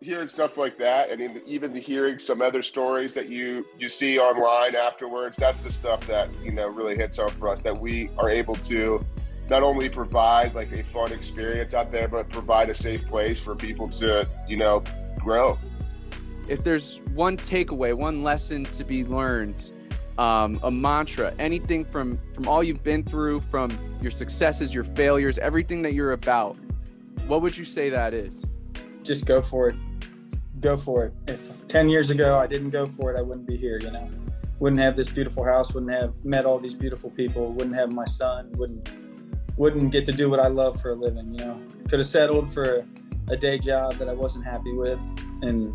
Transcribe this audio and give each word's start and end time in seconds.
hearing 0.00 0.28
stuff 0.28 0.56
like 0.56 0.76
that 0.78 1.10
and 1.10 1.40
even 1.46 1.72
the 1.72 1.80
hearing 1.80 2.18
some 2.18 2.42
other 2.42 2.62
stories 2.62 3.14
that 3.14 3.28
you 3.28 3.64
you 3.78 3.88
see 3.88 4.18
online 4.18 4.76
afterwards 4.76 5.36
that's 5.38 5.60
the 5.60 5.70
stuff 5.70 6.00
that 6.06 6.28
you 6.42 6.52
know 6.52 6.68
really 6.68 6.94
hits 6.94 7.16
home 7.16 7.28
for 7.28 7.48
us 7.48 7.62
that 7.62 7.76
we 7.76 8.10
are 8.18 8.28
able 8.28 8.54
to 8.54 9.02
not 9.48 9.62
only 9.62 9.88
provide 9.88 10.54
like 10.54 10.70
a 10.72 10.84
fun 10.84 11.10
experience 11.12 11.72
out 11.72 11.90
there 11.90 12.08
but 12.08 12.28
provide 12.28 12.68
a 12.68 12.74
safe 12.74 13.06
place 13.06 13.40
for 13.40 13.54
people 13.54 13.88
to 13.88 14.28
you 14.46 14.56
know 14.56 14.82
grow 15.18 15.58
if 16.46 16.62
there's 16.62 17.00
one 17.14 17.36
takeaway 17.36 17.94
one 17.94 18.22
lesson 18.22 18.64
to 18.64 18.84
be 18.84 19.02
learned 19.04 19.70
um, 20.18 20.58
a 20.62 20.70
mantra 20.70 21.32
anything 21.38 21.84
from 21.84 22.18
from 22.34 22.46
all 22.46 22.62
you've 22.62 22.84
been 22.84 23.02
through 23.02 23.40
from 23.40 23.70
your 24.02 24.10
successes 24.10 24.74
your 24.74 24.84
failures 24.84 25.38
everything 25.38 25.80
that 25.80 25.94
you're 25.94 26.12
about 26.12 26.58
what 27.26 27.40
would 27.40 27.56
you 27.56 27.64
say 27.64 27.88
that 27.88 28.12
is 28.12 28.42
just 29.06 29.24
go 29.24 29.40
for 29.40 29.68
it. 29.68 29.76
Go 30.66 30.76
for 30.76 31.04
it. 31.04 31.12
If 31.28 31.68
10 31.68 31.88
years 31.88 32.10
ago 32.10 32.36
I 32.36 32.48
didn't 32.48 32.70
go 32.70 32.86
for 32.86 33.14
it, 33.14 33.16
I 33.16 33.22
wouldn't 33.22 33.46
be 33.46 33.56
here, 33.56 33.78
you 33.80 33.92
know. 33.92 34.10
Wouldn't 34.58 34.82
have 34.82 34.96
this 34.96 35.08
beautiful 35.08 35.44
house, 35.44 35.72
wouldn't 35.72 35.92
have 35.92 36.24
met 36.24 36.44
all 36.44 36.58
these 36.58 36.74
beautiful 36.74 37.08
people, 37.10 37.52
wouldn't 37.52 37.76
have 37.76 37.92
my 37.92 38.04
son, 38.04 38.50
wouldn't 38.56 38.90
wouldn't 39.56 39.92
get 39.92 40.04
to 40.06 40.10
do 40.10 40.28
what 40.28 40.40
I 40.40 40.48
love 40.48 40.82
for 40.82 40.90
a 40.90 40.94
living, 40.96 41.32
you 41.38 41.44
know. 41.44 41.62
Could 41.88 42.00
have 42.00 42.08
settled 42.08 42.52
for 42.52 42.84
a 43.28 43.36
day 43.36 43.58
job 43.58 43.92
that 44.00 44.08
I 44.08 44.12
wasn't 44.12 44.44
happy 44.44 44.72
with 44.72 45.00
and 45.42 45.72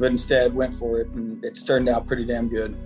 but 0.00 0.10
instead 0.10 0.54
went 0.54 0.74
for 0.74 0.98
it 0.98 1.06
and 1.10 1.44
it's 1.44 1.62
turned 1.62 1.88
out 1.88 2.08
pretty 2.08 2.24
damn 2.24 2.48
good. 2.48 2.76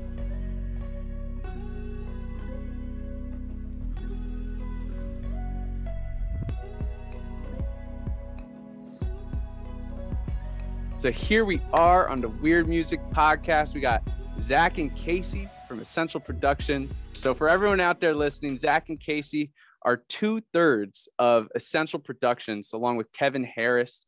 So 11.04 11.12
here 11.12 11.44
we 11.44 11.60
are 11.74 12.08
on 12.08 12.22
the 12.22 12.30
Weird 12.30 12.66
Music 12.66 12.98
Podcast. 13.10 13.74
We 13.74 13.82
got 13.82 14.02
Zach 14.40 14.78
and 14.78 14.97
Casey 14.97 15.50
from 15.69 15.80
Essential 15.80 16.19
Productions. 16.19 17.02
So 17.12 17.34
for 17.34 17.47
everyone 17.47 17.78
out 17.78 18.00
there 18.00 18.14
listening, 18.14 18.56
Zach 18.56 18.88
and 18.88 18.98
Casey 18.98 19.52
are 19.82 19.98
two 20.08 20.41
thirds 20.55 21.06
of 21.19 21.48
Essential 21.55 21.98
Productions, 21.98 22.70
along 22.72 22.97
with 22.97 23.12
Kevin 23.12 23.44
Harris. 23.44 24.06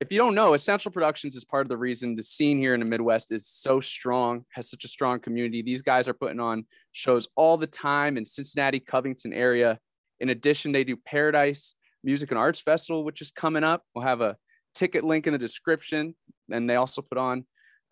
If 0.00 0.10
you 0.10 0.18
don't 0.18 0.34
know, 0.34 0.54
Essential 0.54 0.90
Productions 0.90 1.36
is 1.36 1.44
part 1.44 1.64
of 1.64 1.68
the 1.68 1.76
reason 1.76 2.16
the 2.16 2.24
scene 2.24 2.58
here 2.58 2.74
in 2.74 2.80
the 2.80 2.86
Midwest 2.86 3.30
is 3.30 3.46
so 3.46 3.78
strong, 3.78 4.44
has 4.54 4.68
such 4.68 4.84
a 4.84 4.88
strong 4.88 5.20
community. 5.20 5.62
These 5.62 5.82
guys 5.82 6.08
are 6.08 6.14
putting 6.14 6.40
on 6.40 6.64
shows 6.90 7.28
all 7.36 7.56
the 7.56 7.68
time 7.68 8.16
in 8.16 8.24
Cincinnati, 8.24 8.80
Covington 8.80 9.32
area. 9.32 9.78
In 10.18 10.30
addition, 10.30 10.72
they 10.72 10.82
do 10.82 10.96
Paradise 10.96 11.76
Music 12.02 12.32
and 12.32 12.38
Arts 12.40 12.60
Festival, 12.60 13.04
which 13.04 13.20
is 13.20 13.30
coming 13.30 13.62
up. 13.62 13.84
We'll 13.94 14.04
have 14.04 14.20
a 14.20 14.36
ticket 14.76 15.04
link 15.04 15.26
in 15.26 15.32
the 15.32 15.38
description. 15.38 16.14
And 16.50 16.68
they 16.68 16.76
also 16.76 17.02
put 17.02 17.18
on 17.18 17.46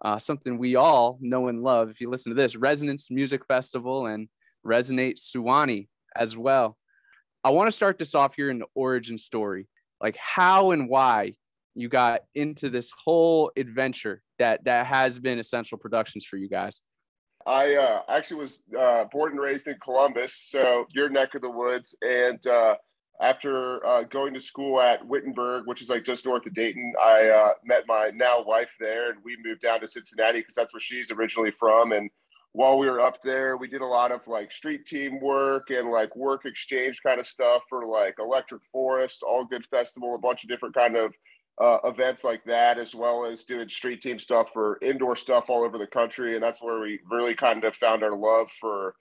uh, 0.04 0.18
something 0.18 0.58
we 0.58 0.76
all 0.76 1.18
know 1.20 1.48
and 1.48 1.62
love. 1.62 1.90
If 1.90 2.00
you 2.00 2.10
listen 2.10 2.30
to 2.30 2.36
this, 2.36 2.56
Resonance 2.56 3.10
Music 3.10 3.42
Festival 3.46 4.06
and 4.06 4.28
Resonate 4.66 5.18
Suwannee 5.18 5.88
as 6.14 6.36
well. 6.36 6.76
I 7.42 7.50
want 7.50 7.68
to 7.68 7.72
start 7.72 7.98
this 7.98 8.14
off 8.14 8.34
here 8.34 8.50
in 8.50 8.60
the 8.60 8.66
origin 8.74 9.18
story, 9.18 9.68
like 10.00 10.16
how 10.16 10.70
and 10.70 10.88
why 10.88 11.34
you 11.74 11.88
got 11.88 12.20
into 12.34 12.70
this 12.70 12.90
whole 13.04 13.50
adventure 13.56 14.22
that 14.38 14.64
that 14.64 14.86
has 14.86 15.18
been 15.18 15.38
Essential 15.38 15.76
Productions 15.76 16.24
for 16.24 16.36
you 16.36 16.48
guys. 16.48 16.82
I 17.46 17.74
uh, 17.74 18.02
actually 18.08 18.40
was 18.40 18.60
uh, 18.78 19.04
born 19.12 19.32
and 19.32 19.40
raised 19.40 19.68
in 19.68 19.76
Columbus, 19.82 20.46
so 20.48 20.86
your 20.90 21.10
neck 21.10 21.34
of 21.34 21.42
the 21.42 21.50
woods, 21.50 21.94
and 22.00 22.44
uh, 22.46 22.76
after 23.20 23.84
uh, 23.86 24.02
going 24.04 24.34
to 24.34 24.40
school 24.40 24.80
at 24.80 25.06
Wittenberg, 25.06 25.66
which 25.66 25.80
is 25.80 25.88
like 25.88 26.04
just 26.04 26.26
north 26.26 26.46
of 26.46 26.54
Dayton, 26.54 26.92
I 27.00 27.28
uh, 27.28 27.50
met 27.64 27.84
my 27.86 28.10
now 28.14 28.42
wife 28.42 28.70
there, 28.80 29.10
and 29.10 29.20
we 29.24 29.36
moved 29.44 29.62
down 29.62 29.80
to 29.80 29.88
Cincinnati 29.88 30.40
because 30.40 30.56
that's 30.56 30.72
where 30.72 30.80
she's 30.80 31.10
originally 31.10 31.52
from. 31.52 31.92
And 31.92 32.10
while 32.52 32.78
we 32.78 32.88
were 32.88 33.00
up 33.00 33.18
there, 33.22 33.56
we 33.56 33.68
did 33.68 33.82
a 33.82 33.86
lot 33.86 34.12
of 34.12 34.20
like 34.26 34.52
street 34.52 34.86
team 34.86 35.20
work 35.20 35.70
and 35.70 35.90
like 35.90 36.14
work 36.16 36.44
exchange 36.44 37.00
kind 37.04 37.20
of 37.20 37.26
stuff 37.26 37.62
for 37.68 37.84
like 37.84 38.14
Electric 38.18 38.64
Forest, 38.64 39.22
All 39.22 39.44
Good 39.44 39.66
Festival, 39.70 40.14
a 40.14 40.18
bunch 40.18 40.44
of 40.44 40.48
different 40.48 40.74
kind 40.74 40.96
of 40.96 41.12
uh, 41.60 41.78
events 41.84 42.24
like 42.24 42.44
that, 42.44 42.78
as 42.78 42.94
well 42.94 43.24
as 43.24 43.44
doing 43.44 43.68
street 43.68 44.02
team 44.02 44.18
stuff 44.18 44.48
for 44.52 44.78
indoor 44.82 45.16
stuff 45.16 45.44
all 45.48 45.64
over 45.64 45.78
the 45.78 45.86
country. 45.86 46.34
And 46.34 46.42
that's 46.42 46.62
where 46.62 46.80
we 46.80 47.00
really 47.10 47.34
kind 47.34 47.64
of 47.64 47.76
found 47.76 48.02
our 48.02 48.16
love 48.16 48.50
for, 48.60 48.94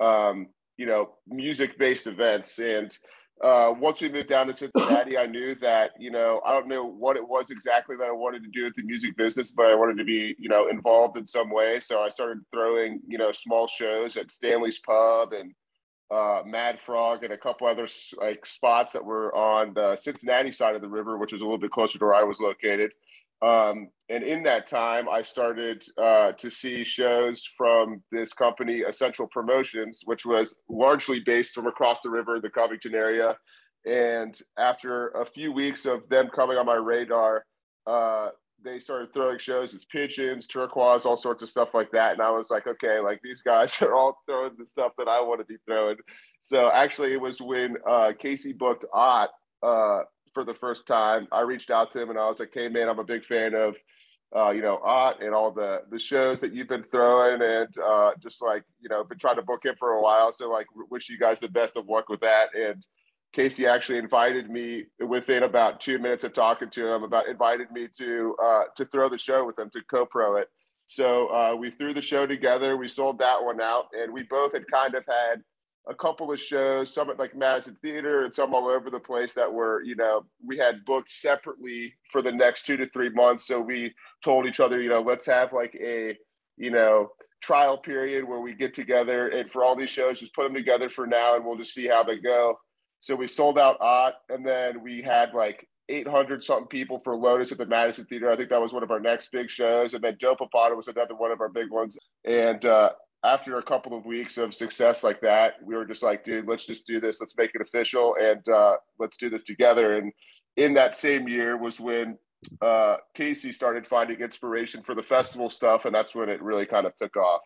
um, 0.00 0.48
you 0.76 0.86
know, 0.86 1.10
music 1.26 1.78
based 1.78 2.06
events 2.06 2.58
and 2.58 2.96
uh, 3.42 3.74
once 3.78 4.00
we 4.00 4.08
moved 4.08 4.28
down 4.28 4.46
to 4.46 4.54
Cincinnati, 4.54 5.18
I 5.18 5.26
knew 5.26 5.54
that, 5.56 5.92
you 5.98 6.10
know, 6.10 6.40
I 6.46 6.52
don't 6.52 6.68
know 6.68 6.84
what 6.84 7.16
it 7.16 7.26
was 7.26 7.50
exactly 7.50 7.96
that 7.96 8.08
I 8.08 8.12
wanted 8.12 8.42
to 8.44 8.50
do 8.50 8.64
with 8.64 8.74
the 8.76 8.84
music 8.84 9.16
business, 9.16 9.50
but 9.50 9.66
I 9.66 9.74
wanted 9.74 9.98
to 9.98 10.04
be, 10.04 10.34
you 10.38 10.48
know, 10.48 10.68
involved 10.68 11.16
in 11.16 11.26
some 11.26 11.50
way. 11.50 11.80
So 11.80 12.00
I 12.00 12.08
started 12.08 12.38
throwing, 12.52 13.00
you 13.06 13.18
know, 13.18 13.32
small 13.32 13.66
shows 13.66 14.16
at 14.16 14.30
Stanley's 14.30 14.78
Pub 14.78 15.32
and 15.32 15.52
uh, 16.10 16.42
Mad 16.46 16.78
Frog 16.80 17.24
and 17.24 17.32
a 17.32 17.38
couple 17.38 17.66
other 17.66 17.88
like 18.20 18.46
spots 18.46 18.92
that 18.92 19.04
were 19.04 19.34
on 19.34 19.74
the 19.74 19.96
Cincinnati 19.96 20.52
side 20.52 20.76
of 20.76 20.80
the 20.80 20.88
river, 20.88 21.18
which 21.18 21.32
was 21.32 21.40
a 21.40 21.44
little 21.44 21.58
bit 21.58 21.72
closer 21.72 21.98
to 21.98 22.04
where 22.04 22.14
I 22.14 22.22
was 22.22 22.40
located. 22.40 22.92
Um, 23.42 23.88
and 24.08 24.22
in 24.22 24.42
that 24.44 24.66
time, 24.66 25.08
I 25.08 25.22
started 25.22 25.84
uh, 25.98 26.32
to 26.32 26.50
see 26.50 26.84
shows 26.84 27.42
from 27.56 28.02
this 28.12 28.32
company, 28.32 28.80
Essential 28.80 29.26
Promotions, 29.28 30.00
which 30.04 30.24
was 30.24 30.56
largely 30.68 31.20
based 31.20 31.54
from 31.54 31.66
across 31.66 32.02
the 32.02 32.10
river, 32.10 32.40
the 32.40 32.50
Covington 32.50 32.94
area. 32.94 33.36
And 33.86 34.38
after 34.58 35.08
a 35.08 35.26
few 35.26 35.52
weeks 35.52 35.84
of 35.84 36.08
them 36.08 36.28
coming 36.34 36.56
on 36.56 36.66
my 36.66 36.74
radar, 36.74 37.44
uh, 37.86 38.28
they 38.62 38.78
started 38.78 39.12
throwing 39.12 39.38
shows 39.38 39.72
with 39.72 39.88
pigeons, 39.90 40.46
turquoise, 40.46 41.04
all 41.04 41.18
sorts 41.18 41.42
of 41.42 41.50
stuff 41.50 41.74
like 41.74 41.90
that. 41.92 42.12
And 42.12 42.22
I 42.22 42.30
was 42.30 42.50
like, 42.50 42.66
okay, 42.66 42.98
like 42.98 43.20
these 43.22 43.42
guys 43.42 43.80
are 43.82 43.94
all 43.94 44.18
throwing 44.28 44.56
the 44.58 44.66
stuff 44.66 44.92
that 44.98 45.08
I 45.08 45.20
want 45.20 45.40
to 45.40 45.46
be 45.46 45.58
throwing. 45.66 45.96
So 46.40 46.70
actually, 46.70 47.12
it 47.12 47.20
was 47.20 47.40
when 47.40 47.76
uh, 47.86 48.12
Casey 48.18 48.52
booked 48.52 48.86
Ott 48.92 49.30
uh, 49.62 50.02
for 50.34 50.44
the 50.44 50.54
first 50.54 50.86
time, 50.86 51.28
I 51.32 51.40
reached 51.40 51.70
out 51.70 51.92
to 51.92 52.02
him 52.02 52.10
and 52.10 52.18
I 52.18 52.28
was 52.28 52.40
like, 52.40 52.52
"Hey, 52.52 52.68
man, 52.68 52.88
I'm 52.88 52.98
a 52.98 53.04
big 53.04 53.24
fan 53.24 53.54
of." 53.54 53.76
Uh, 54.34 54.50
you 54.50 54.62
know, 54.62 54.80
Ott 54.82 55.22
and 55.22 55.32
all 55.32 55.52
the 55.52 55.82
the 55.92 55.98
shows 55.98 56.40
that 56.40 56.52
you've 56.52 56.68
been 56.68 56.84
throwing, 56.90 57.40
and 57.40 57.68
uh, 57.78 58.10
just 58.20 58.42
like 58.42 58.64
you 58.80 58.88
know, 58.88 59.04
been 59.04 59.18
trying 59.18 59.36
to 59.36 59.42
book 59.42 59.64
him 59.64 59.76
for 59.78 59.92
a 59.92 60.02
while. 60.02 60.32
So 60.32 60.50
like, 60.50 60.66
wish 60.90 61.08
you 61.08 61.18
guys 61.18 61.38
the 61.38 61.48
best 61.48 61.76
of 61.76 61.86
luck 61.88 62.08
with 62.08 62.20
that. 62.20 62.48
And 62.52 62.84
Casey 63.34 63.66
actually 63.66 63.98
invited 63.98 64.48
me 64.48 64.86
within 65.00 65.42
about 65.42 65.80
two 65.80 65.98
minutes 65.98 66.24
of 66.24 66.32
talking 66.32 66.70
to 66.70 66.94
him 66.94 67.02
about 67.02 67.28
invited 67.28 67.70
me 67.72 67.88
to 67.98 68.36
uh, 68.42 68.62
to 68.76 68.84
throw 68.86 69.08
the 69.08 69.18
show 69.18 69.44
with 69.44 69.58
him 69.58 69.70
to 69.72 69.82
co-pro 69.90 70.36
it. 70.36 70.48
So 70.86 71.28
uh, 71.28 71.56
we 71.56 71.70
threw 71.70 71.92
the 71.94 72.02
show 72.02 72.26
together. 72.26 72.76
We 72.76 72.88
sold 72.88 73.18
that 73.18 73.42
one 73.42 73.60
out, 73.60 73.86
and 73.92 74.12
we 74.12 74.22
both 74.24 74.52
had 74.52 74.64
kind 74.70 74.94
of 74.94 75.04
had 75.06 75.42
a 75.88 75.94
couple 75.94 76.32
of 76.32 76.40
shows, 76.40 76.92
some 76.92 77.10
at 77.10 77.18
like 77.18 77.36
Madison 77.36 77.76
Theater 77.82 78.22
and 78.22 78.34
some 78.34 78.54
all 78.54 78.68
over 78.68 78.90
the 78.90 79.00
place 79.00 79.34
that 79.34 79.52
were, 79.52 79.82
you 79.82 79.94
know, 79.96 80.24
we 80.44 80.56
had 80.56 80.84
booked 80.84 81.12
separately 81.12 81.94
for 82.10 82.22
the 82.22 82.32
next 82.32 82.64
two 82.64 82.76
to 82.76 82.86
three 82.86 83.10
months. 83.10 83.46
So 83.46 83.60
we 83.60 83.94
told 84.22 84.46
each 84.46 84.60
other, 84.60 84.80
you 84.80 84.88
know, 84.88 85.02
let's 85.02 85.26
have 85.26 85.52
like 85.52 85.74
a, 85.74 86.16
you 86.56 86.70
know, 86.70 87.10
trial 87.42 87.76
period 87.76 88.24
where 88.26 88.40
we 88.40 88.54
get 88.54 88.72
together 88.72 89.28
and 89.28 89.50
for 89.50 89.62
all 89.62 89.76
these 89.76 89.90
shows, 89.90 90.20
just 90.20 90.34
put 90.34 90.44
them 90.44 90.54
together 90.54 90.88
for 90.88 91.06
now 91.06 91.34
and 91.34 91.44
we'll 91.44 91.58
just 91.58 91.74
see 91.74 91.86
how 91.86 92.02
they 92.02 92.18
go. 92.18 92.58
So 93.00 93.14
we 93.14 93.26
sold 93.26 93.58
out 93.58 93.76
Ott 93.80 94.14
and 94.30 94.46
then 94.46 94.82
we 94.82 95.02
had 95.02 95.34
like 95.34 95.68
800 95.90 96.42
something 96.42 96.66
people 96.68 97.00
for 97.04 97.14
Lotus 97.14 97.52
at 97.52 97.58
the 97.58 97.66
Madison 97.66 98.06
Theater. 98.06 98.30
I 98.30 98.36
think 98.36 98.48
that 98.48 98.60
was 98.60 98.72
one 98.72 98.82
of 98.82 98.90
our 98.90 99.00
next 99.00 99.30
big 99.30 99.50
shows. 99.50 99.92
And 99.92 100.02
then 100.02 100.16
Joe 100.18 100.34
Popata 100.34 100.74
was 100.74 100.88
another 100.88 101.14
one 101.14 101.30
of 101.30 101.42
our 101.42 101.50
big 101.50 101.70
ones. 101.70 101.98
And 102.24 102.64
uh, 102.64 102.92
after 103.24 103.58
a 103.58 103.62
couple 103.62 103.96
of 103.96 104.04
weeks 104.04 104.36
of 104.36 104.54
success 104.54 105.02
like 105.02 105.20
that, 105.22 105.54
we 105.64 105.74
were 105.74 105.86
just 105.86 106.02
like, 106.02 106.24
dude, 106.24 106.46
let's 106.46 106.66
just 106.66 106.86
do 106.86 107.00
this. 107.00 107.20
Let's 107.20 107.36
make 107.36 107.52
it 107.54 107.62
official 107.62 108.16
and 108.20 108.46
uh, 108.48 108.76
let's 108.98 109.16
do 109.16 109.30
this 109.30 109.42
together. 109.42 109.96
And 109.96 110.12
in 110.56 110.74
that 110.74 110.94
same 110.94 111.26
year 111.26 111.56
was 111.56 111.80
when 111.80 112.18
uh, 112.60 112.98
Casey 113.14 113.50
started 113.50 113.86
finding 113.86 114.20
inspiration 114.20 114.82
for 114.82 114.94
the 114.94 115.02
festival 115.02 115.48
stuff, 115.48 115.86
and 115.86 115.94
that's 115.94 116.14
when 116.14 116.28
it 116.28 116.42
really 116.42 116.66
kind 116.66 116.86
of 116.86 116.94
took 116.96 117.16
off. 117.16 117.40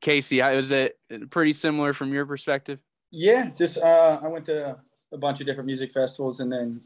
Casey, 0.00 0.40
was 0.40 0.70
it 0.70 0.98
pretty 1.30 1.52
similar 1.52 1.92
from 1.92 2.12
your 2.12 2.24
perspective? 2.24 2.78
Yeah, 3.10 3.50
just 3.56 3.78
uh, 3.78 4.18
I 4.22 4.28
went 4.28 4.46
to 4.46 4.76
a 5.12 5.18
bunch 5.18 5.40
of 5.40 5.46
different 5.46 5.66
music 5.66 5.92
festivals 5.92 6.40
and 6.40 6.50
then 6.50 6.80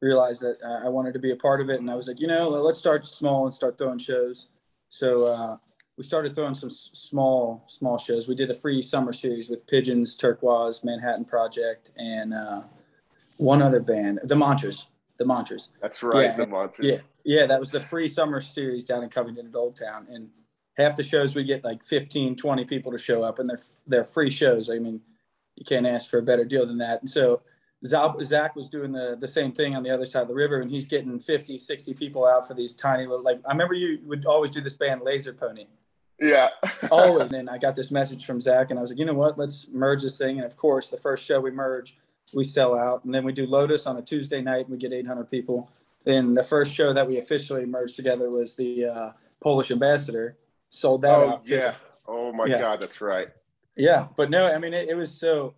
realized 0.00 0.40
that 0.40 0.56
uh, 0.64 0.86
I 0.86 0.88
wanted 0.88 1.12
to 1.12 1.18
be 1.18 1.32
a 1.32 1.36
part 1.36 1.60
of 1.60 1.68
it. 1.68 1.80
And 1.80 1.90
I 1.90 1.94
was 1.94 2.08
like, 2.08 2.20
you 2.20 2.26
know, 2.26 2.48
let's 2.48 2.78
start 2.78 3.04
small 3.06 3.44
and 3.44 3.54
start 3.54 3.76
throwing 3.76 3.98
shows. 3.98 4.48
So 4.88 5.26
uh, 5.26 5.56
we 6.00 6.04
started 6.04 6.34
throwing 6.34 6.54
some 6.54 6.70
small 6.70 7.62
small 7.66 7.98
shows. 7.98 8.26
We 8.26 8.34
did 8.34 8.50
a 8.50 8.54
free 8.54 8.80
summer 8.80 9.12
series 9.12 9.50
with 9.50 9.66
Pigeons, 9.66 10.16
Turquoise, 10.16 10.82
Manhattan 10.82 11.26
Project, 11.26 11.92
and 11.98 12.32
uh, 12.32 12.62
one 13.36 13.60
other 13.60 13.80
band, 13.80 14.18
the 14.24 14.34
Mantras. 14.34 14.86
The 15.18 15.26
Mantras. 15.26 15.68
That's 15.82 16.02
right, 16.02 16.30
yeah, 16.30 16.36
the 16.38 16.46
Mantras. 16.46 16.88
Yeah, 16.88 17.40
yeah, 17.40 17.44
that 17.44 17.60
was 17.60 17.70
the 17.70 17.82
free 17.82 18.08
summer 18.08 18.40
series 18.40 18.86
down 18.86 19.02
in 19.02 19.10
Covington 19.10 19.48
at 19.48 19.54
Old 19.54 19.76
Town, 19.76 20.06
and 20.10 20.30
half 20.78 20.96
the 20.96 21.02
shows 21.02 21.34
we 21.34 21.44
get 21.44 21.64
like 21.64 21.84
15, 21.84 22.34
20 22.34 22.64
people 22.64 22.90
to 22.92 22.96
show 22.96 23.22
up, 23.22 23.38
and 23.38 23.46
they're 23.46 23.60
they're 23.86 24.06
free 24.06 24.30
shows. 24.30 24.70
I 24.70 24.78
mean, 24.78 25.02
you 25.56 25.66
can't 25.66 25.86
ask 25.86 26.08
for 26.08 26.16
a 26.16 26.22
better 26.22 26.46
deal 26.46 26.66
than 26.66 26.78
that. 26.78 27.02
And 27.02 27.10
so 27.10 27.42
Zach 27.84 28.56
was 28.56 28.70
doing 28.70 28.90
the, 28.90 29.18
the 29.20 29.28
same 29.28 29.52
thing 29.52 29.76
on 29.76 29.82
the 29.82 29.90
other 29.90 30.06
side 30.06 30.22
of 30.22 30.28
the 30.28 30.34
river, 30.34 30.62
and 30.62 30.70
he's 30.70 30.86
getting 30.86 31.18
50, 31.18 31.58
60 31.58 31.92
people 31.92 32.26
out 32.26 32.48
for 32.48 32.54
these 32.54 32.72
tiny 32.72 33.06
little, 33.06 33.22
like, 33.22 33.42
I 33.46 33.52
remember 33.52 33.74
you 33.74 33.98
would 34.06 34.24
always 34.24 34.50
do 34.50 34.62
this 34.62 34.72
band 34.72 35.02
Laser 35.02 35.34
Pony. 35.34 35.66
Yeah. 36.20 36.50
always. 36.90 37.32
And 37.32 37.48
I 37.48 37.58
got 37.58 37.74
this 37.74 37.90
message 37.90 38.24
from 38.24 38.40
Zach, 38.40 38.70
and 38.70 38.78
I 38.78 38.82
was 38.82 38.90
like, 38.90 38.98
you 38.98 39.04
know 39.04 39.14
what? 39.14 39.38
Let's 39.38 39.66
merge 39.72 40.02
this 40.02 40.18
thing. 40.18 40.38
And 40.38 40.46
of 40.46 40.56
course, 40.56 40.88
the 40.88 40.96
first 40.96 41.24
show 41.24 41.40
we 41.40 41.50
merge, 41.50 41.96
we 42.34 42.44
sell 42.44 42.78
out. 42.78 43.04
And 43.04 43.14
then 43.14 43.24
we 43.24 43.32
do 43.32 43.46
Lotus 43.46 43.86
on 43.86 43.96
a 43.96 44.02
Tuesday 44.02 44.40
night, 44.40 44.66
and 44.66 44.70
we 44.70 44.76
get 44.76 44.92
800 44.92 45.30
people. 45.30 45.70
Then 46.04 46.34
the 46.34 46.42
first 46.42 46.72
show 46.72 46.92
that 46.92 47.06
we 47.06 47.18
officially 47.18 47.66
merged 47.66 47.96
together 47.96 48.30
was 48.30 48.54
the 48.54 48.86
uh, 48.86 49.10
Polish 49.40 49.70
Ambassador. 49.70 50.36
Sold 50.68 51.02
that 51.02 51.18
oh, 51.18 51.30
out. 51.30 51.46
Too. 51.46 51.56
Yeah. 51.56 51.74
Oh, 52.06 52.32
my 52.32 52.46
yeah. 52.46 52.58
God. 52.58 52.80
That's 52.80 53.00
right. 53.00 53.28
Yeah. 53.76 54.08
But 54.16 54.30
no, 54.30 54.46
I 54.46 54.58
mean, 54.58 54.74
it, 54.74 54.88
it 54.88 54.94
was 54.94 55.10
so 55.10 55.54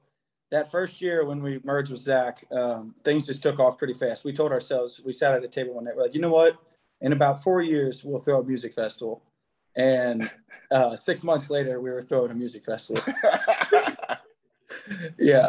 that 0.53 0.71
first 0.71 1.01
year 1.01 1.25
when 1.25 1.43
we 1.43 1.61
merged 1.65 1.91
with 1.91 2.01
Zach, 2.01 2.45
um, 2.53 2.95
things 3.05 3.27
just 3.27 3.43
took 3.43 3.59
off 3.59 3.79
pretty 3.79 3.95
fast. 3.95 4.25
We 4.25 4.33
told 4.33 4.53
ourselves, 4.53 5.01
we 5.05 5.13
sat 5.13 5.35
at 5.35 5.43
a 5.43 5.49
table 5.49 5.75
one 5.75 5.85
night, 5.85 5.97
we're 5.97 6.03
like, 6.03 6.15
you 6.15 6.21
know 6.21 6.31
what? 6.31 6.57
In 7.01 7.13
about 7.13 7.43
four 7.43 7.63
years, 7.63 8.05
we'll 8.05 8.19
throw 8.19 8.41
a 8.41 8.45
music 8.45 8.75
festival. 8.75 9.23
And 9.77 10.31
uh, 10.71 10.97
six 10.97 11.23
months 11.23 11.51
later, 11.51 11.81
we 11.81 11.91
were 11.91 12.03
throwing 12.03 12.31
a 12.31 12.35
music 12.35 12.65
festival. 12.65 13.03
yeah. 15.19 15.49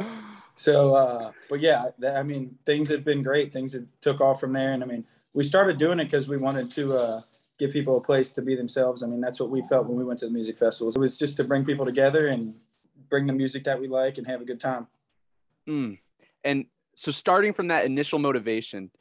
So, 0.54 0.94
uh, 0.94 1.32
but 1.50 1.60
yeah, 1.62 1.86
that, 2.00 2.18
I 2.18 2.24
mean, 2.24 2.58
things 2.66 2.88
have 2.90 3.04
been 3.04 3.24
great. 3.24 3.52
Things 3.52 3.74
have 3.74 3.86
took 4.02 4.22
off 4.22 4.40
from 4.40 4.54
there. 4.54 4.74
And 4.74 4.84
I 4.84 4.86
mean, 4.86 5.06
we 5.34 5.44
started 5.44 5.78
doing 5.78 6.00
it 6.00 6.06
because 6.06 6.28
we 6.28 6.38
wanted 6.38 6.70
to 6.72 6.96
uh, 6.96 7.22
give 7.58 7.72
people 7.72 7.98
a 7.98 8.02
place 8.02 8.32
to 8.34 8.42
be 8.42 8.56
themselves. 8.56 9.04
I 9.04 9.08
mean, 9.08 9.22
that's 9.22 9.40
what 9.40 9.50
we 9.50 9.64
felt 9.64 9.88
when 9.88 9.98
we 9.98 10.04
went 10.04 10.20
to 10.20 10.26
the 10.26 10.32
music 10.32 10.58
festivals. 10.58 10.96
It 10.96 11.00
was 11.00 11.18
just 11.18 11.38
to 11.38 11.44
bring 11.44 11.66
people 11.66 11.86
together 11.86 12.28
and 12.28 12.56
bring 13.10 13.26
the 13.26 13.34
music 13.34 13.64
that 13.64 13.80
we 13.80 13.88
like 13.88 14.18
and 14.18 14.28
have 14.28 14.42
a 14.42 14.46
good 14.46 14.60
time. 14.60 14.88
Mm. 15.68 16.00
And 16.44 16.66
so 16.96 17.12
starting 17.12 17.54
from 17.54 17.70
that 17.70 17.86
initial 17.86 18.20
motivation, 18.20 18.92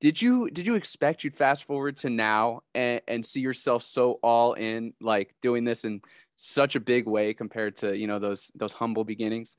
did 0.00 0.20
you 0.20 0.50
did 0.50 0.66
you 0.66 0.74
expect 0.74 1.24
you'd 1.24 1.36
fast 1.36 1.64
forward 1.64 1.96
to 1.96 2.10
now 2.10 2.60
and, 2.74 3.00
and 3.08 3.24
see 3.24 3.40
yourself 3.40 3.82
so 3.82 4.18
all 4.22 4.54
in 4.54 4.92
like 5.00 5.34
doing 5.40 5.64
this 5.64 5.84
in 5.84 6.00
such 6.36 6.74
a 6.74 6.80
big 6.80 7.06
way 7.06 7.32
compared 7.32 7.76
to 7.76 7.96
you 7.96 8.06
know 8.06 8.18
those 8.18 8.50
those 8.54 8.72
humble 8.72 9.04
beginnings 9.04 9.56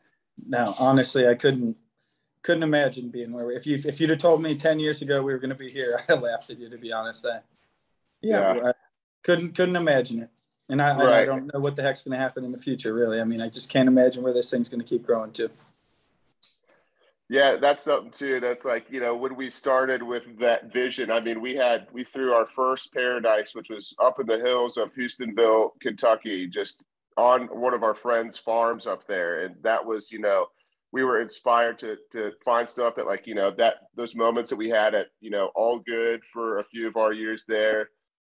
no 0.47 0.73
honestly 0.79 1.27
i 1.27 1.33
couldn't 1.33 1.75
couldn't 2.41 2.63
imagine 2.63 3.09
being 3.09 3.31
where 3.31 3.47
we, 3.47 3.55
if 3.55 3.65
you 3.65 3.75
if 3.85 3.99
you'd 3.99 4.09
have 4.09 4.19
told 4.19 4.41
me 4.41 4.55
10 4.55 4.79
years 4.79 5.01
ago 5.01 5.21
we 5.23 5.31
were 5.33 5.39
going 5.39 5.49
to 5.49 5.55
be 5.55 5.69
here 5.69 5.97
i'd 5.99 6.13
have 6.13 6.21
laughed 6.21 6.49
at 6.49 6.59
you 6.59 6.69
to 6.69 6.77
be 6.77 6.91
honest 6.91 7.25
I, 7.25 7.39
yeah, 8.21 8.55
yeah. 8.55 8.67
I 8.69 8.73
couldn't 9.23 9.55
couldn't 9.55 9.75
imagine 9.75 10.21
it 10.21 10.29
and 10.67 10.81
I, 10.81 10.97
right. 10.97 11.09
I, 11.09 11.21
I 11.21 11.25
don't 11.25 11.51
know 11.53 11.59
what 11.59 11.75
the 11.75 11.83
heck's 11.83 12.01
going 12.01 12.17
to 12.17 12.21
happen 12.21 12.43
in 12.43 12.51
the 12.51 12.59
future 12.59 12.93
really 12.93 13.21
i 13.21 13.23
mean 13.23 13.41
i 13.41 13.49
just 13.49 13.69
can't 13.69 13.87
imagine 13.87 14.21
where 14.21 14.33
this 14.33 14.49
thing's 14.49 14.69
going 14.69 14.81
to 14.81 14.85
keep 14.85 15.05
growing 15.05 15.31
to 15.33 15.49
yeah, 17.27 17.55
that's 17.55 17.83
something 17.83 18.11
too. 18.11 18.39
That's 18.39 18.65
like, 18.65 18.85
you 18.89 18.99
know, 18.99 19.15
when 19.15 19.35
we 19.35 19.49
started 19.49 20.03
with 20.03 20.23
that 20.39 20.71
vision, 20.71 21.09
I 21.09 21.19
mean, 21.19 21.41
we 21.41 21.55
had, 21.55 21.87
we 21.91 22.03
threw 22.03 22.33
our 22.33 22.45
first 22.45 22.93
paradise, 22.93 23.55
which 23.55 23.69
was 23.69 23.95
up 23.99 24.19
in 24.19 24.27
the 24.27 24.37
hills 24.37 24.77
of 24.77 24.93
Hustonville, 24.93 25.71
Kentucky, 25.81 26.47
just 26.47 26.83
on 27.17 27.47
one 27.47 27.73
of 27.73 27.81
our 27.81 27.95
friends' 27.95 28.37
farms 28.37 28.85
up 28.85 29.07
there. 29.07 29.45
And 29.45 29.55
that 29.63 29.83
was, 29.83 30.11
you 30.11 30.19
know, 30.19 30.47
we 30.91 31.03
were 31.03 31.19
inspired 31.19 31.79
to, 31.79 31.97
to 32.11 32.31
find 32.43 32.69
stuff 32.69 32.95
that 32.95 33.07
like, 33.07 33.25
you 33.25 33.33
know, 33.33 33.49
that 33.57 33.75
those 33.95 34.15
moments 34.15 34.51
that 34.51 34.55
we 34.55 34.69
had 34.69 34.93
at, 34.93 35.07
you 35.19 35.31
know, 35.31 35.51
all 35.55 35.79
good 35.79 36.21
for 36.31 36.59
a 36.59 36.65
few 36.65 36.87
of 36.87 36.95
our 36.95 37.11
years 37.11 37.43
there. 37.47 37.89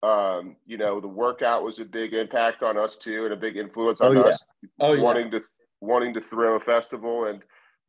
Um, 0.05 0.55
you 0.65 0.79
know, 0.79 1.01
the 1.01 1.09
Werk 1.09 1.43
Out 1.43 1.65
was 1.65 1.81
a 1.81 1.85
big 1.85 2.15
impact 2.15 2.63
on 2.63 2.79
us 2.79 2.97
too, 2.97 3.25
and 3.25 3.33
a 3.33 3.37
big 3.37 3.57
influence 3.57 4.01
on 4.01 4.17
oh, 4.17 4.21
yeah. 4.21 4.29
us 4.29 4.45
oh, 4.79 5.01
wanting 5.01 5.33
yeah. 5.33 5.41
to, 5.41 5.45
wanting 5.81 6.15
to 6.15 6.21
throw 6.21 6.55
a 6.55 6.61
festival 6.61 7.25
and, 7.25 7.43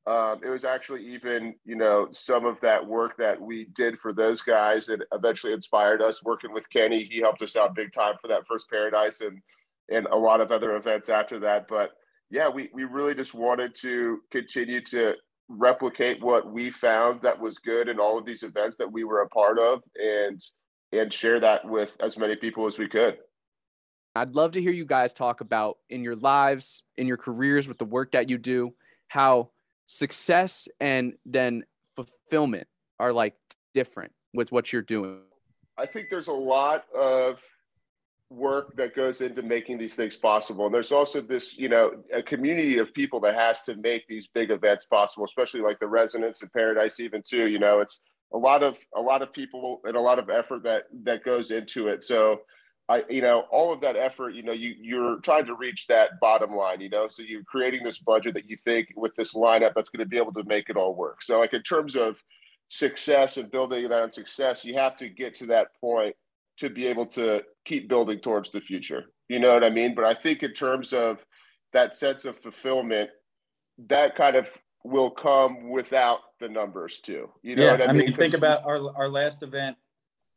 um, 0.07 0.39
it 0.42 0.50
was 0.50 0.63
actually 0.63 1.06
even, 1.06 1.54
you 1.65 1.75
know, 1.75 2.07
some 2.12 2.45
of 2.45 2.59
that 2.62 2.86
work 2.86 3.18
that 3.18 3.39
we 3.39 3.65
did 3.75 4.00
for 4.00 4.13
those 4.13 4.42
guys 4.42 4.86
that 4.86 5.06
eventually 5.12 5.51
inspired 5.51 6.01
us 6.01 6.24
working 6.24 6.54
with 6.54 6.69
Kenny. 6.69 7.04
He 7.04 7.19
helped 7.19 7.42
us 7.42 7.57
out 7.57 7.75
big 7.75 7.92
time 7.92 8.15
for 8.21 8.30
that 8.30 8.48
first 8.48 8.69
Paradise 8.69 9.19
and 9.19 9.39
and 9.89 10.06
a 10.07 10.15
lot 10.15 10.42
of 10.42 10.51
other 10.51 10.75
events 10.77 11.09
after 11.09 11.39
that. 11.39 11.68
But 11.68 11.92
yeah, 12.30 12.50
we, 12.50 12.69
we 12.74 12.83
really 12.83 13.15
just 13.15 13.33
wanted 13.33 13.74
to 13.75 14.19
continue 14.31 14.81
to 14.86 15.15
replicate 15.50 16.21
what 16.21 16.51
we 16.51 16.69
found 16.69 17.21
that 17.21 17.39
was 17.39 17.57
good 17.57 17.88
in 17.88 18.00
all 18.00 18.18
of 18.18 18.25
these 18.25 18.44
events 18.44 18.75
that 18.77 18.92
we 18.92 19.04
were 19.04 19.21
a 19.21 19.30
part 19.30 19.59
of 19.59 19.81
and 20.01 20.42
and 20.94 21.13
share 21.13 21.39
that 21.42 21.68
with 21.68 21.98
as 22.00 22.18
many 22.18 22.38
people 22.38 22.65
as 22.65 22.80
we 22.80 22.88
could. 22.88 23.18
I'd 24.15 24.36
love 24.36 24.54
to 24.54 24.62
hear 24.62 24.71
you 24.71 24.86
guys 24.86 25.12
talk 25.12 25.42
about 25.42 25.77
in 25.89 26.01
your 26.01 26.15
lives, 26.15 26.83
in 26.95 27.07
your 27.07 27.18
careers 27.18 27.68
with 27.68 27.77
the 27.77 27.86
work 27.86 28.13
that 28.13 28.30
you 28.30 28.38
do, 28.38 28.74
how 29.09 29.51
success 29.88 30.68
and 30.80 31.13
then 31.25 31.63
fulfillment 31.95 32.68
are 33.00 33.12
like 33.12 33.34
different 33.74 34.12
with 34.34 34.51
what 34.51 34.72
you're 34.72 34.84
doing? 34.84 35.22
I 35.78 35.88
think 35.88 36.07
there's 36.12 36.28
a 36.28 36.31
lot 36.34 36.86
of 36.95 37.39
work 38.30 38.75
that 38.75 38.94
goes 38.94 39.22
into 39.22 39.42
making 39.42 39.78
these 39.78 39.95
things 39.95 40.18
possible. 40.18 40.66
And 40.66 40.75
there's 40.75 40.92
also 40.92 41.22
this, 41.22 41.57
you 41.57 41.69
know, 41.69 41.92
a 42.13 42.22
community 42.22 42.78
of 42.78 42.94
people 42.94 43.22
that 43.22 43.36
has 43.36 43.62
to 43.62 43.75
make 43.75 44.06
these 44.07 44.28
big 44.28 44.51
events 44.51 44.86
possible, 44.86 45.25
especially 45.25 45.62
like 45.62 45.80
the 45.80 45.88
Resonance 45.88 46.42
in 46.42 46.50
Paradise, 46.50 47.00
even 47.00 47.24
too. 47.24 47.48
You 47.48 47.60
know, 47.60 47.80
it's 47.80 48.01
a 48.33 48.38
lot 48.38 48.63
of 48.63 48.78
a 48.95 49.01
lot 49.01 49.22
of 49.22 49.31
people 49.31 49.80
and 49.86 49.95
a 49.95 50.01
lot 50.01 50.19
of 50.19 50.30
effort 50.30 50.63
that 50.63 50.83
that 51.04 51.24
goes 51.24 51.51
into 51.51 51.88
it. 51.88 52.04
So 52.04 52.42
I, 52.89 53.04
you 53.10 53.22
know, 53.22 53.42
all 53.51 53.74
of 53.74 53.81
that 53.81 53.98
effort, 53.98 54.30
you 54.30 54.44
know, 54.44 54.54
you 54.54 54.75
you're 54.80 55.19
trying 55.19 55.45
to 55.48 55.56
reach 55.56 55.88
that 55.88 56.19
bottom 56.22 56.56
line, 56.56 56.80
you 56.80 56.89
know, 56.89 57.07
so 57.10 57.22
you're 57.22 57.44
creating 57.44 57.84
this 57.84 57.98
budget 58.00 58.34
that 58.36 58.50
you 58.50 58.56
think 58.63 58.88
with 58.95 59.13
this 59.16 59.34
lineup 59.34 59.74
that's 59.75 59.89
going 59.89 60.00
to 60.00 60.10
be 60.10 60.18
able 60.18 60.34
to 60.34 60.44
make 60.45 60.69
it 60.69 60.78
all 60.78 60.95
work. 60.95 61.22
So, 61.22 61.39
like 61.39 61.54
in 61.54 61.63
terms 61.63 61.98
of 61.98 62.16
success 62.69 63.38
and 63.38 63.51
building 63.51 63.89
that 63.89 64.01
on 64.01 64.12
success, 64.12 64.63
you 64.63 64.75
have 64.75 64.95
to 64.98 65.10
get 65.10 65.34
to 65.36 65.45
that 65.48 65.68
point 65.81 66.16
to 66.57 66.69
be 66.69 66.88
able 66.88 67.06
to 67.06 67.44
keep 67.66 67.89
building 67.89 68.19
towards 68.19 68.51
the 68.51 68.62
future. 68.62 69.06
You 69.28 69.40
know 69.40 69.54
what 69.54 69.63
I 69.66 69.69
mean? 69.69 69.94
But 69.94 70.06
I 70.06 70.13
think 70.13 70.44
in 70.44 70.54
terms 70.54 70.94
of 70.94 71.24
that 71.74 71.94
sense 71.94 72.24
of 72.24 72.40
fulfillment, 72.40 73.10
that 73.90 74.16
kind 74.16 74.38
of 74.38 74.48
will 74.86 75.12
come 75.12 75.69
without 75.69 76.19
the 76.40 76.48
numbers 76.48 77.01
too. 77.01 77.30
You 77.44 77.57
know 77.57 77.66
yeah, 77.66 77.72
what 77.72 77.81
I, 77.81 77.86
I 77.86 77.88
mean? 77.92 78.06
mean 78.06 78.13
think 78.13 78.33
about 78.33 78.66
our 78.66 78.95
our 78.95 79.10
last 79.10 79.44
event 79.44 79.75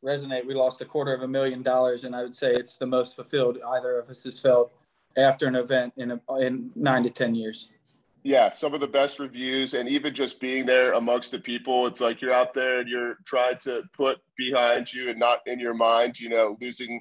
resonate. 0.05 0.47
We 0.47 0.55
lost 0.55 0.81
a 0.81 0.85
quarter 0.85 1.15
of 1.15 1.23
a 1.23 1.29
million 1.29 1.63
dollars, 1.63 2.05
and 2.05 2.15
I 2.15 2.23
would 2.23 2.35
say 2.35 2.53
it's 2.53 2.77
the 2.77 2.87
most 2.87 3.17
fulfilled 3.17 3.59
either 3.77 3.99
of 3.99 4.09
us 4.09 4.25
has 4.25 4.39
felt 4.39 4.73
after 5.17 5.47
an 5.47 5.57
event 5.57 5.93
in 5.97 6.13
a, 6.13 6.35
in 6.39 6.71
nine 6.77 7.03
to 7.03 7.11
ten 7.11 7.35
years. 7.35 7.69
Yeah, 8.23 8.51
some 8.51 8.75
of 8.75 8.81
the 8.81 8.87
best 8.87 9.19
reviews, 9.19 9.73
and 9.73 9.89
even 9.89 10.15
just 10.15 10.41
being 10.41 10.67
there 10.67 10.93
amongst 10.93 11.31
the 11.31 11.39
people, 11.39 11.87
it's 11.87 12.01
like 12.01 12.21
you're 12.21 12.33
out 12.33 12.53
there 12.53 12.81
and 12.81 12.89
you're 12.89 13.17
trying 13.25 13.57
to 13.63 13.83
put 13.95 14.19
behind 14.37 14.93
you 14.93 15.09
and 15.09 15.19
not 15.19 15.41
in 15.47 15.59
your 15.59 15.75
mind. 15.75 16.19
You 16.19 16.29
know, 16.29 16.57
losing 16.61 17.01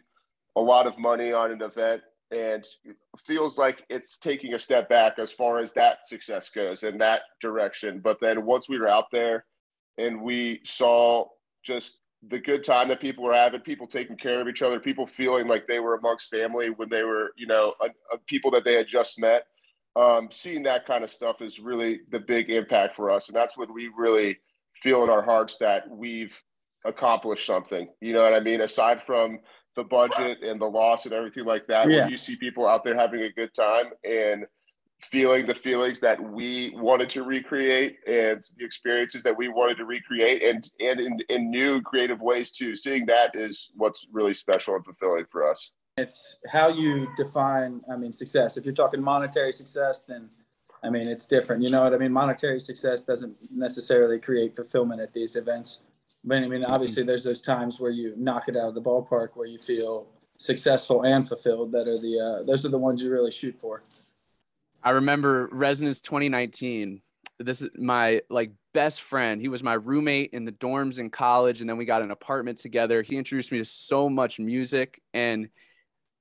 a 0.56 0.62
lot 0.62 0.88
of 0.88 0.98
money 0.98 1.34
on 1.34 1.52
an 1.52 1.62
event 1.62 2.02
and 2.32 2.66
feels 3.26 3.58
like 3.58 3.84
it's 3.90 4.18
taking 4.18 4.54
a 4.54 4.60
step 4.60 4.88
back 4.88 5.18
as 5.18 5.32
far 5.32 5.60
as 5.60 5.74
that 5.74 6.06
success 6.06 6.50
goes 6.50 6.84
in 6.84 6.98
that 7.00 7.22
direction. 7.42 8.00
But 8.00 8.20
then 8.22 8.46
once 8.46 8.70
we 8.70 8.80
were 8.80 8.88
out 8.88 9.06
there 9.12 9.46
and 9.98 10.22
we 10.22 10.62
saw 10.64 11.26
just 11.64 11.98
the 12.28 12.40
good 12.40 12.64
time 12.64 12.90
that 12.90 13.00
people 13.00 13.24
were 13.24 13.34
having, 13.34 13.62
people 13.62 13.88
taking 13.88 14.18
care 14.18 14.42
of 14.42 14.48
each 14.48 14.62
other, 14.62 14.80
people 14.80 15.08
feeling 15.08 15.48
like 15.48 15.68
they 15.68 15.80
were 15.80 15.96
amongst 15.96 16.30
family 16.30 16.70
when 16.70 16.90
they 16.90 17.04
were, 17.04 17.32
you 17.38 17.48
know, 17.48 17.74
people 18.28 18.52
that 18.52 18.66
they 18.66 18.74
had 18.74 18.88
just 18.88 19.20
met. 19.20 19.46
Um, 19.96 20.30
seeing 20.32 20.64
that 20.64 20.86
kind 20.86 21.04
of 21.04 21.10
stuff 21.10 21.42
is 21.42 21.60
really 21.60 22.02
the 22.12 22.20
big 22.20 22.50
impact 22.50 22.96
for 22.96 23.10
us, 23.10 23.28
and 23.28 23.36
that's 23.36 23.58
what 23.58 23.74
we 23.74 23.90
really 23.98 24.38
feel 24.76 25.04
in 25.04 25.10
our 25.10 25.24
hearts 25.24 25.58
that 25.58 25.90
we've 25.90 26.40
accomplished 26.86 27.46
something. 27.46 27.88
You 28.00 28.14
know 28.14 28.24
what 28.24 28.34
I 28.34 28.40
mean? 28.40 28.62
Aside 28.62 29.02
from 29.06 29.40
the 29.76 29.84
budget 29.84 30.44
and 30.44 30.62
the 30.62 30.66
loss 30.66 31.06
and 31.06 31.14
everything 31.14 31.46
like 31.46 31.68
that, 31.68 31.90
yeah. 31.90 32.02
when 32.02 32.12
you 32.12 32.18
see 32.18 32.36
people 32.36 32.68
out 32.68 32.84
there 32.84 32.96
having 32.96 33.22
a 33.22 33.32
good 33.32 33.54
time 33.54 33.88
and 34.04 34.46
feeling 35.02 35.46
the 35.46 35.56
feelings 35.56 36.00
that 36.02 36.22
we 36.22 36.74
wanted 36.76 37.10
to 37.10 37.24
recreate 37.24 37.98
and 38.08 38.44
the 38.58 38.66
experiences 38.66 39.24
that 39.24 39.36
we 39.36 39.48
wanted 39.48 39.78
to 39.78 39.86
recreate 39.86 40.44
and 40.44 40.70
and 40.80 41.00
in, 41.00 41.18
in 41.30 41.50
new 41.50 41.82
creative 41.82 42.22
ways 42.22 42.52
too. 42.52 42.76
Seeing 42.76 43.06
that 43.06 43.36
is 43.36 43.72
what's 43.76 44.08
really 44.12 44.34
special 44.34 44.76
and 44.76 44.84
fulfilling 44.84 45.26
for 45.32 45.50
us. 45.50 45.72
It's 45.98 46.38
how 46.48 46.70
you 46.70 47.08
define 47.18 47.82
i 47.92 47.96
mean 47.96 48.14
success. 48.14 48.58
If 48.58 48.66
you're 48.66 48.74
talking 48.74 49.02
monetary 49.02 49.54
success 49.54 50.04
then 50.04 50.30
i 50.84 50.90
mean 50.90 51.08
it's 51.08 51.28
different. 51.28 51.64
You 51.64 51.70
know 51.70 51.84
what 51.84 51.94
i 51.94 51.98
mean? 51.98 52.12
Monetary 52.12 52.60
success 52.60 53.04
doesn't 53.04 53.36
necessarily 53.52 54.20
create 54.20 54.56
fulfillment 54.56 55.02
at 55.02 55.14
these 55.14 55.36
events. 55.38 55.82
But 56.26 56.40
i 56.40 56.48
mean 56.48 56.66
obviously 56.66 57.04
there's 57.04 57.24
those 57.24 57.42
times 57.42 57.80
where 57.80 57.92
you 57.92 58.14
knock 58.18 58.50
it 58.50 58.58
out 58.58 58.68
of 58.68 58.76
the 58.76 58.82
ballpark 58.82 59.30
where 59.36 59.48
you 59.48 59.60
feel 59.60 60.08
successful 60.38 61.04
and 61.04 61.28
fulfilled 61.28 61.72
that 61.72 61.88
are 61.88 61.98
the 61.98 62.20
uh, 62.20 62.44
those 62.44 62.66
are 62.66 62.70
the 62.70 62.78
ones 62.78 63.02
you 63.02 63.12
really 63.12 63.32
shoot 63.32 63.58
for 63.60 63.82
I 64.84 64.92
remember 64.92 65.50
Resonance 65.52 66.02
2019. 66.02 67.02
This 67.40 67.62
is 67.62 67.70
my 67.78 68.22
like 68.30 68.52
best 68.74 69.02
friend. 69.02 69.42
He 69.42 69.48
was 69.48 69.64
my 69.64 69.74
roommate 69.74 70.32
in 70.32 70.46
the 70.46 70.52
dorms 70.52 71.00
in 71.00 71.10
college, 71.10 71.62
and 71.62 71.70
then 71.70 71.78
we 71.78 71.86
got 71.86 72.02
an 72.02 72.12
apartment 72.12 72.58
together. 72.58 73.02
He 73.02 73.18
introduced 73.18 73.52
me 73.52 73.58
to 73.60 73.66
so 73.66 74.10
much 74.10 74.40
music, 74.40 75.02
and 75.14 75.50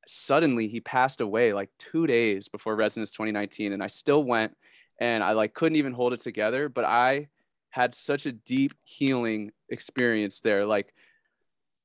suddenly 0.06 0.68
he 0.68 0.80
passed 0.80 1.20
away 1.20 1.52
like 1.52 1.70
two 1.78 2.06
days 2.06 2.48
before 2.48 2.76
Resonance 2.76 3.12
2019, 3.12 3.72
and 3.72 3.82
I 3.82 3.88
still 3.88 4.22
went, 4.24 4.56
and 5.00 5.22
I 5.22 5.32
like 5.32 5.54
couldn't 5.54 5.76
even 5.76 5.92
hold 5.92 6.12
it 6.12 6.20
together. 6.20 6.68
But 6.68 6.84
I 6.84 7.28
had 7.70 7.94
such 7.94 8.26
a 8.26 8.32
deep 8.32 8.74
healing 8.84 9.52
experience 9.68 10.40
there. 10.40 10.66
Like 10.66 10.92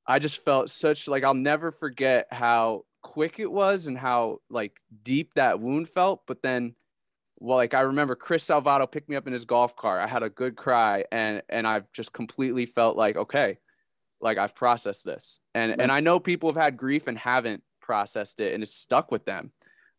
I 0.07 0.19
just 0.19 0.43
felt 0.43 0.69
such 0.69 1.07
like 1.07 1.23
I'll 1.23 1.33
never 1.33 1.71
forget 1.71 2.27
how 2.31 2.85
quick 3.03 3.39
it 3.39 3.51
was 3.51 3.87
and 3.87 3.97
how 3.97 4.39
like 4.49 4.73
deep 5.03 5.33
that 5.35 5.59
wound 5.59 5.87
felt. 5.89 6.21
But 6.25 6.41
then, 6.41 6.75
well, 7.39 7.57
like 7.57 7.73
I 7.73 7.81
remember 7.81 8.15
Chris 8.15 8.45
Salvato 8.45 8.91
picked 8.91 9.09
me 9.09 9.15
up 9.15 9.27
in 9.27 9.33
his 9.33 9.45
golf 9.45 9.75
car. 9.75 9.99
I 9.99 10.07
had 10.07 10.23
a 10.23 10.29
good 10.29 10.55
cry 10.55 11.05
and 11.11 11.43
and 11.49 11.67
I've 11.67 11.91
just 11.91 12.13
completely 12.13 12.65
felt 12.65 12.97
like 12.97 13.15
okay, 13.15 13.59
like 14.21 14.37
I've 14.37 14.55
processed 14.55 15.05
this. 15.05 15.39
And 15.53 15.79
and 15.79 15.91
I 15.91 15.99
know 15.99 16.19
people 16.19 16.49
have 16.49 16.61
had 16.61 16.77
grief 16.77 17.07
and 17.07 17.17
haven't 17.17 17.63
processed 17.81 18.39
it 18.39 18.53
and 18.53 18.63
it's 18.63 18.75
stuck 18.75 19.11
with 19.11 19.25
them. 19.25 19.51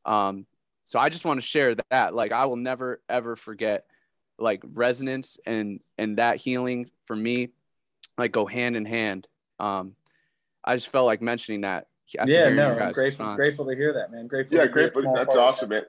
Um, 0.05 0.47
so 0.85 0.99
I 0.99 1.09
just 1.09 1.25
want 1.25 1.41
to 1.41 1.47
share 1.47 1.77
that. 1.91 2.15
Like 2.15 2.33
I 2.33 2.47
will 2.47 2.57
never 2.57 3.01
ever 3.09 3.37
forget 3.37 3.87
like 4.39 4.63
resonance 4.73 5.39
and 5.47 5.81
and 5.97 6.19
that 6.19 6.39
healing 6.39 6.91
for 7.05 7.15
me 7.15 7.51
like 8.19 8.33
go 8.33 8.47
hand 8.47 8.77
in 8.77 8.85
hand 8.85 9.29
um, 9.59 9.95
I 10.65 10.77
just 10.77 10.89
felt 10.89 11.07
like 11.07 11.23
mentioning 11.23 11.63
that. 11.63 11.87
Yeah, 12.27 12.49
no, 12.51 12.71
I'm 12.71 12.77
grateful, 12.77 13.05
response. 13.05 13.37
grateful 13.37 13.67
to 13.67 13.75
hear 13.75 13.93
that, 13.93 14.13
man. 14.13 14.27
Grateful. 14.27 14.59
Yeah, 14.59 14.67
grateful. 14.67 15.13
That's 15.15 15.37
awesome, 15.37 15.71
man. 15.71 15.83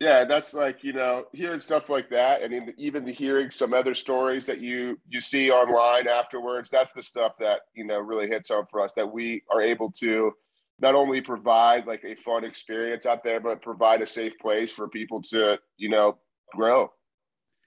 Yeah, 0.00 0.24
that's 0.24 0.52
like 0.52 0.82
you 0.82 0.92
know 0.92 1.26
hearing 1.32 1.60
stuff 1.60 1.88
like 1.88 2.10
that, 2.10 2.42
and 2.42 2.52
in 2.52 2.74
even 2.76 3.04
the 3.04 3.12
hearing 3.12 3.52
some 3.52 3.72
other 3.72 3.94
stories 3.94 4.46
that 4.46 4.58
you 4.58 4.98
you 5.08 5.20
see 5.20 5.52
online 5.52 6.08
afterwards. 6.08 6.70
That's 6.70 6.92
the 6.92 7.02
stuff 7.02 7.38
that 7.38 7.60
you 7.74 7.84
know 7.84 8.00
really 8.00 8.26
hits 8.26 8.48
home 8.48 8.66
for 8.68 8.80
us. 8.80 8.92
That 8.94 9.12
we 9.12 9.44
are 9.52 9.62
able 9.62 9.92
to 10.00 10.32
not 10.80 10.96
only 10.96 11.20
provide 11.20 11.86
like 11.86 12.02
a 12.04 12.16
fun 12.16 12.42
experience 12.42 13.06
out 13.06 13.22
there, 13.22 13.38
but 13.38 13.62
provide 13.62 14.02
a 14.02 14.06
safe 14.06 14.36
place 14.40 14.72
for 14.72 14.88
people 14.88 15.22
to 15.22 15.60
you 15.76 15.88
know 15.88 16.18
grow. 16.52 16.92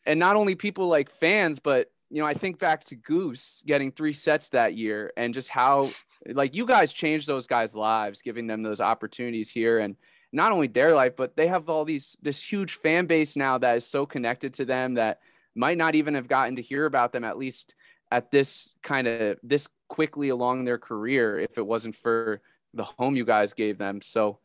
And 0.06 0.20
not 0.20 0.36
only 0.36 0.56
people 0.56 0.88
like 0.90 1.10
fans, 1.10 1.60
but 1.60 1.90
you 2.10 2.22
know, 2.22 2.28
I 2.28 2.34
think 2.34 2.60
back 2.60 2.84
to 2.86 2.96
Goose 2.96 3.64
getting 3.66 3.92
three 3.92 4.14
sets 4.14 4.50
that 4.50 4.76
year 4.76 5.12
and 5.18 5.34
just 5.34 5.50
how 5.50 5.90
like 6.28 6.56
you 6.56 6.66
guys 6.66 6.94
changed 6.94 7.28
those 7.28 7.48
guys' 7.48 7.76
lives, 7.76 8.22
giving 8.22 8.48
them 8.48 8.64
those 8.64 8.82
opportunities 8.82 9.50
here 9.50 9.80
and 9.80 9.96
not 10.32 10.52
only 10.52 10.68
their 10.68 10.94
life, 10.94 11.16
but 11.16 11.36
they 11.36 11.48
have 11.48 11.70
all 11.70 11.86
these 11.86 12.18
this 12.22 12.42
huge 12.42 12.74
fan 12.74 13.06
base 13.06 13.36
now 13.38 13.58
that 13.58 13.78
is 13.78 13.88
so 13.88 14.06
connected 14.06 14.54
to 14.56 14.66
them 14.66 14.96
that 14.96 15.20
might 15.56 15.78
not 15.78 15.96
even 15.96 16.16
have 16.16 16.28
gotten 16.28 16.58
to 16.58 16.62
hear 16.62 16.86
about 16.86 17.14
them 17.14 17.24
at 17.24 17.38
least 17.38 17.76
at 18.12 18.32
this 18.32 18.76
kind 18.84 19.08
of 19.08 19.38
this 19.42 19.68
quickly 19.88 20.30
along 20.30 20.66
their 20.66 20.78
career 20.78 21.40
if 21.40 21.58
it 21.58 21.66
wasn't 21.66 21.96
for 21.96 22.42
the 22.74 22.84
home 22.84 23.16
you 23.16 23.26
guys 23.26 23.54
gave 23.54 23.78
them. 23.78 24.02
So, 24.02 24.40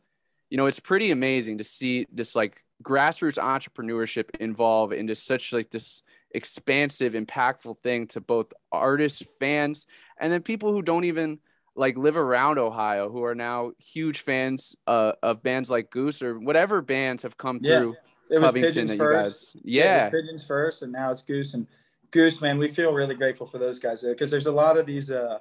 you 0.49 0.57
know, 0.57 0.67
it's 0.67 0.79
pretty 0.79 1.11
amazing 1.11 1.57
to 1.57 1.63
see 1.63 2.07
this 2.11 2.35
like 2.35 2.63
grassroots 2.81 3.37
entrepreneurship 3.37 4.29
involve 4.39 4.93
into 4.93 5.15
such 5.15 5.51
like 5.51 5.69
this 5.69 6.03
expansive, 6.31 7.13
impactful 7.13 7.77
thing 7.83 8.07
to 8.07 8.21
both 8.21 8.53
artists, 8.71 9.23
fans, 9.39 9.85
and 10.17 10.31
then 10.31 10.41
people 10.41 10.71
who 10.71 10.81
don't 10.81 11.03
even 11.03 11.39
like 11.81 11.97
live 11.97 12.15
around 12.15 12.59
Ohio 12.59 13.09
who 13.09 13.23
are 13.23 13.33
now 13.33 13.71
huge 13.79 14.21
fans 14.21 14.75
uh, 14.85 15.13
of 15.23 15.41
bands 15.41 15.69
like 15.69 15.89
Goose 15.89 16.21
or 16.21 16.39
whatever 16.39 16.81
bands 16.81 17.23
have 17.23 17.37
come 17.37 17.59
yeah. 17.61 17.79
through 17.79 17.95
it 18.29 18.39
was 18.39 18.49
Covington 18.49 18.71
Pigeons 18.71 18.97
first. 18.97 19.53
Guys, 19.55 19.61
yeah, 19.65 20.09
Pigeons 20.09 20.45
first, 20.45 20.83
and 20.83 20.91
now 20.91 21.11
it's 21.11 21.21
Goose 21.21 21.53
and 21.53 21.67
Goose. 22.11 22.39
Man, 22.39 22.57
we 22.57 22.69
feel 22.69 22.93
really 22.93 23.15
grateful 23.15 23.45
for 23.45 23.57
those 23.57 23.79
guys 23.79 24.03
because 24.03 24.31
there's 24.31 24.45
a 24.45 24.51
lot 24.51 24.77
of 24.77 24.85
these 24.85 25.11
uh, 25.11 25.39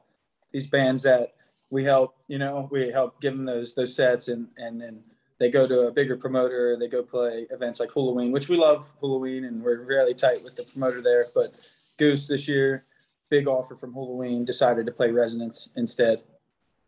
these 0.51 0.67
bands 0.67 1.03
that 1.03 1.35
we 1.71 1.85
help. 1.85 2.17
You 2.27 2.39
know, 2.39 2.69
we 2.73 2.91
help 2.91 3.21
give 3.21 3.37
them 3.37 3.45
those 3.45 3.75
those 3.75 3.95
sets, 3.95 4.27
and 4.27 4.49
and 4.57 4.81
then 4.81 5.05
they 5.39 5.51
go 5.51 5.67
to 5.67 5.87
a 5.87 5.93
bigger 5.93 6.17
promoter, 6.17 6.77
they 6.79 6.89
go 6.89 7.03
play 7.03 7.47
events 7.51 7.81
like 7.81 7.91
Hulaween, 7.91 8.31
which 8.33 8.49
we 8.49 8.57
love 8.57 8.93
Hulaween 9.03 9.49
and 9.49 9.63
we're 9.63 9.83
really 9.85 10.13
tight 10.13 10.39
with 10.45 10.55
the 10.55 10.65
promoter 10.65 11.01
there. 11.01 11.25
But 11.35 11.49
Goose 11.97 12.29
this 12.29 12.47
year, 12.47 12.85
big 13.31 13.47
offer 13.49 13.77
from 13.77 13.95
Hulaween, 13.95 14.45
decided 14.45 14.87
to 14.87 14.93
play 14.93 15.11
Resonance 15.11 15.69
instead. 15.77 16.23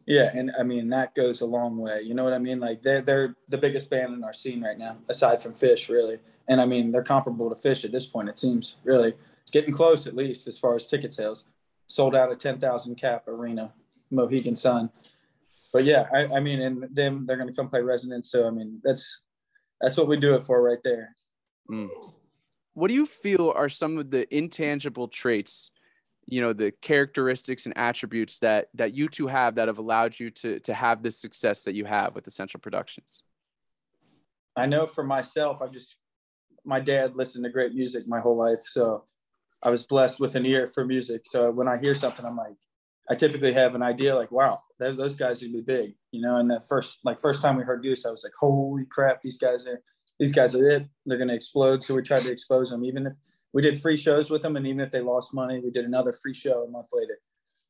Yeah, 0.07 0.31
and 0.35 0.51
I 0.59 0.65
mean 0.65 0.89
that 0.89 1.15
goes 1.15 1.41
a 1.41 1.47
long 1.47 1.79
way. 1.79 2.03
You 2.03 2.15
know 2.15 2.25
what 2.25 2.33
I 2.33 2.39
mean? 2.39 2.59
Like 2.59 2.83
they're 2.83 3.01
they're 3.01 3.37
the 3.49 3.59
biggest 3.59 3.89
band 3.89 4.15
in 4.15 4.25
our 4.25 4.33
scene 4.33 4.63
right 4.63 4.79
now, 4.79 4.99
aside 5.09 5.41
from 5.41 5.53
Phish, 5.53 5.89
really. 5.89 6.19
And 6.49 6.61
I 6.61 6.67
mean 6.67 6.91
they're 6.91 7.05
comparable 7.05 7.49
to 7.49 7.55
Phish 7.57 7.85
at 7.85 7.93
this 7.93 8.07
point. 8.07 8.29
It 8.29 8.39
seems 8.39 8.77
really 8.83 9.15
getting 9.53 9.73
close, 9.73 10.07
at 10.07 10.17
least 10.17 10.49
as 10.49 10.59
far 10.59 10.75
as 10.75 10.87
ticket 10.87 11.13
sales. 11.13 11.45
Sold 11.87 12.17
out 12.17 12.33
a 12.33 12.37
ten 12.37 12.59
thousand 12.59 12.97
cap 12.97 13.29
arena, 13.29 13.73
Mohegan 14.11 14.57
Sun 14.57 14.91
but 15.73 15.85
yeah, 15.85 16.07
I, 16.13 16.27
I 16.37 16.41
mean, 16.41 16.61
and 16.61 16.95
them 16.95 17.25
they're 17.27 17.39
gonna 17.39 17.55
come 17.55 17.69
play 17.69 17.81
Resonance. 17.81 18.31
So 18.31 18.47
I 18.47 18.51
mean, 18.51 18.81
that's 18.85 19.23
that's 19.81 19.97
what 19.97 20.07
we 20.07 20.19
do 20.19 20.35
it 20.35 20.43
for 20.43 20.63
right 20.63 20.83
there. 20.85 21.17
Mm. 21.71 21.89
What 22.75 22.89
do 22.89 22.95
you 22.95 23.07
feel 23.07 23.53
are 23.57 23.69
some 23.69 23.99
of 23.99 24.11
the 24.11 24.33
intangible 24.35 25.09
traits, 25.09 25.71
you 26.33 26.41
know, 26.41 26.55
the 26.55 26.71
characteristics 26.81 27.67
and 27.67 27.77
attributes 27.77 28.39
that 28.39 28.69
that 28.73 28.95
you 28.95 29.07
two 29.07 29.27
have 29.27 29.57
that 29.57 29.69
have 29.69 29.77
allowed 29.77 30.19
you 30.19 30.31
to 30.31 30.61
to 30.61 30.73
have 30.73 31.03
the 31.03 31.11
success 31.11 31.65
that 31.65 31.75
you 31.75 31.85
have 31.85 32.15
with 32.15 32.27
Essential 32.27 32.59
Productions? 32.59 33.23
I 34.57 34.65
know 34.65 34.87
for 34.87 35.05
myself, 35.05 35.61
I've 35.61 35.73
just 35.73 35.97
my 36.65 36.81
dad 36.81 37.17
listened 37.17 37.45
to 37.45 37.51
great 37.51 37.75
music 37.75 38.09
my 38.09 38.19
whole 38.19 38.39
life, 38.39 38.61
so 38.63 39.05
I 39.63 39.69
was 39.69 39.83
blessed 39.83 40.21
with 40.21 40.35
an 40.35 40.47
ear 40.47 40.67
for 40.67 40.87
music. 40.87 41.21
So 41.27 41.51
when 41.51 41.69
I 41.69 41.77
hear 41.77 41.95
something, 41.95 42.25
I'm 42.25 42.39
like, 42.39 42.57
I 43.11 43.15
typically 43.15 43.53
have 43.53 43.75
an 43.75 43.83
idea 43.83 44.17
like, 44.17 44.33
wow, 44.33 44.63
those 44.79 45.15
guys 45.15 45.43
are 45.43 45.47
gonna 45.47 45.59
be 45.59 45.61
big, 45.61 45.95
you 46.13 46.23
know. 46.23 46.39
And 46.39 46.51
that 46.51 46.65
first, 46.67 47.01
like 47.05 47.21
first 47.21 47.43
time 47.43 47.59
we 47.59 47.65
heard 47.65 47.83
Goose, 47.83 48.07
I 48.07 48.11
was 48.11 48.25
like, 48.25 48.33
holy 48.41 48.87
crap, 48.87 49.21
these 49.21 49.37
guys 49.37 49.67
are, 49.67 49.83
these 50.19 50.33
guys 50.33 50.55
are 50.55 50.67
it. 50.67 50.87
They're 51.05 51.19
gonna 51.19 51.35
explode. 51.35 51.83
So 51.83 51.95
we 51.95 52.01
tried 52.01 52.23
to 52.23 52.33
expose 52.33 52.71
them, 52.71 52.87
even 52.87 53.09
if 53.09 53.13
we 53.53 53.63
did 53.63 53.81
free 53.81 53.97
shows 53.97 54.31
with 54.31 54.43
them, 54.43 54.57
and 54.57 54.67
even 54.67 54.81
if 54.81 54.91
they 54.91 55.01
lost 55.01 55.35
money, 55.35 55.61
we 55.61 55.71
did 55.71 55.85
another 55.85 56.13
free 56.13 56.35
show 56.35 56.65
a 56.65 56.71
month 56.71 56.89
later 56.93 57.19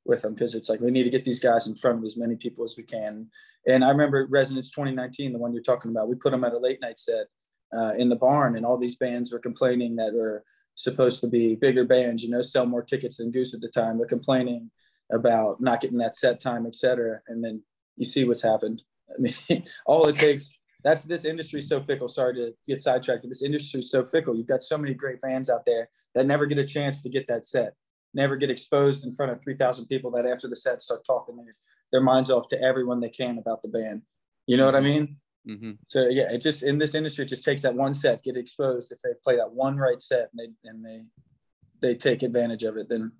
with 0.05 0.23
them 0.23 0.35
because 0.35 0.55
it's 0.55 0.69
like 0.69 0.81
we 0.81 0.91
need 0.91 1.05
to 1.05 1.11
get 1.11 1.25
these 1.25 1.39
guys 1.39 1.67
in 1.67 1.75
front 1.75 1.99
of 1.99 2.05
as 2.05 2.17
many 2.17 2.35
people 2.37 2.65
as 2.65 2.77
we 2.77 2.83
can. 2.83 3.29
And 3.67 3.85
I 3.85 3.91
remember 3.91 4.27
Resonance 4.29 4.71
2019, 4.71 5.33
the 5.33 5.39
one 5.39 5.53
you're 5.53 5.63
talking 5.63 5.91
about, 5.91 6.09
we 6.09 6.17
put 6.17 6.33
them 6.33 6.45
at 6.45 6.53
a 6.53 6.59
late 6.59 6.81
night 6.81 6.99
set 6.99 7.27
uh, 7.75 7.95
in 7.97 8.09
the 8.09 8.17
barn, 8.17 8.57
and 8.57 8.67
all 8.67 8.77
these 8.77 8.97
bands 8.97 9.33
were 9.33 9.39
complaining 9.39 9.97
that 9.97 10.13
were 10.13 10.45
supposed 10.75 11.21
to 11.21 11.27
be 11.27 11.55
bigger 11.55 11.85
bands, 11.85 12.23
you 12.23 12.31
know, 12.31 12.43
sell 12.43 12.67
more 12.67 12.83
tickets 12.83 13.19
than 13.19 13.31
Goose 13.31 13.55
at 13.55 13.61
the 13.61 13.69
time. 13.69 13.99
They're 13.99 14.07
complaining 14.07 14.71
about 15.13 15.61
not 15.61 15.81
getting 15.81 15.99
that 15.99 16.17
set 16.17 16.41
time, 16.41 16.67
et 16.67 16.75
cetera. 16.75 17.21
And 17.29 17.45
then 17.45 17.63
you 17.97 18.05
see 18.05 18.25
what's 18.25 18.43
happened. 18.43 18.83
I 19.11 19.21
mean, 19.21 19.65
all 19.87 20.07
it 20.09 20.17
takes, 20.17 20.59
that's 20.83 21.03
this 21.05 21.25
industry 21.25 21.61
so 21.61 21.81
fickle. 21.81 22.09
Sorry 22.09 22.35
to 22.35 22.55
get 22.67 22.81
sidetracked. 22.81 23.27
This 23.29 23.43
industry 23.43 23.81
is 23.81 23.91
so 23.91 24.05
fickle. 24.05 24.37
You've 24.37 24.47
got 24.47 24.63
so 24.63 24.77
many 24.77 24.95
great 24.95 25.21
bands 25.21 25.49
out 25.49 25.65
there 25.65 25.89
that 26.15 26.27
never 26.27 26.47
get 26.47 26.59
a 26.59 26.65
chance 26.65 27.03
to 27.03 27.09
get 27.09 27.29
that 27.29 27.45
set, 27.45 27.75
never 28.15 28.37
get 28.37 28.51
exposed 28.51 29.05
in 29.05 29.13
front 29.13 29.33
of 29.33 29.43
3,000 29.43 29.87
people 29.87 30.11
that 30.13 30.27
after 30.27 30.49
the 30.49 30.57
set 30.57 30.83
start 30.83 31.05
talking 31.05 31.37
their, 31.37 31.53
their 31.93 32.01
minds 32.01 32.31
off 32.31 32.49
to 32.49 32.61
everyone 32.61 33.01
they 33.01 33.09
can 33.09 33.39
about 33.39 33.63
the 33.63 33.69
band. 33.69 34.03
You 34.47 34.57
know 34.57 34.67
what 34.67 34.75
I 34.75 34.81
mean? 34.81 35.17
Mm-hmm. 35.49 35.73
So 35.89 36.09
yeah, 36.09 36.31
it 36.33 36.39
just 36.39 36.63
in 36.63 36.79
this 36.79 36.95
industry, 36.95 37.25
it 37.25 37.29
just 37.29 37.45
takes 37.45 37.63
that 37.63 37.75
one 37.75 37.95
set, 37.95 38.23
get 38.23 38.37
exposed. 38.37 38.93
If 38.93 39.01
they 39.01 39.11
play 39.23 39.37
that 39.37 39.53
one 39.53 39.77
right 39.77 40.01
set 40.01 40.31
and 40.33 40.39
they 40.39 40.69
and 40.69 40.85
they 40.85 41.03
they 41.81 41.95
take 41.97 42.23
advantage 42.23 42.63
of 42.63 42.77
it, 42.77 42.89
then 42.89 43.13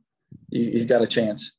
you, 0.49 0.63
you 0.63 0.85
got 0.85 1.03
a 1.03 1.07
chance. 1.07 1.57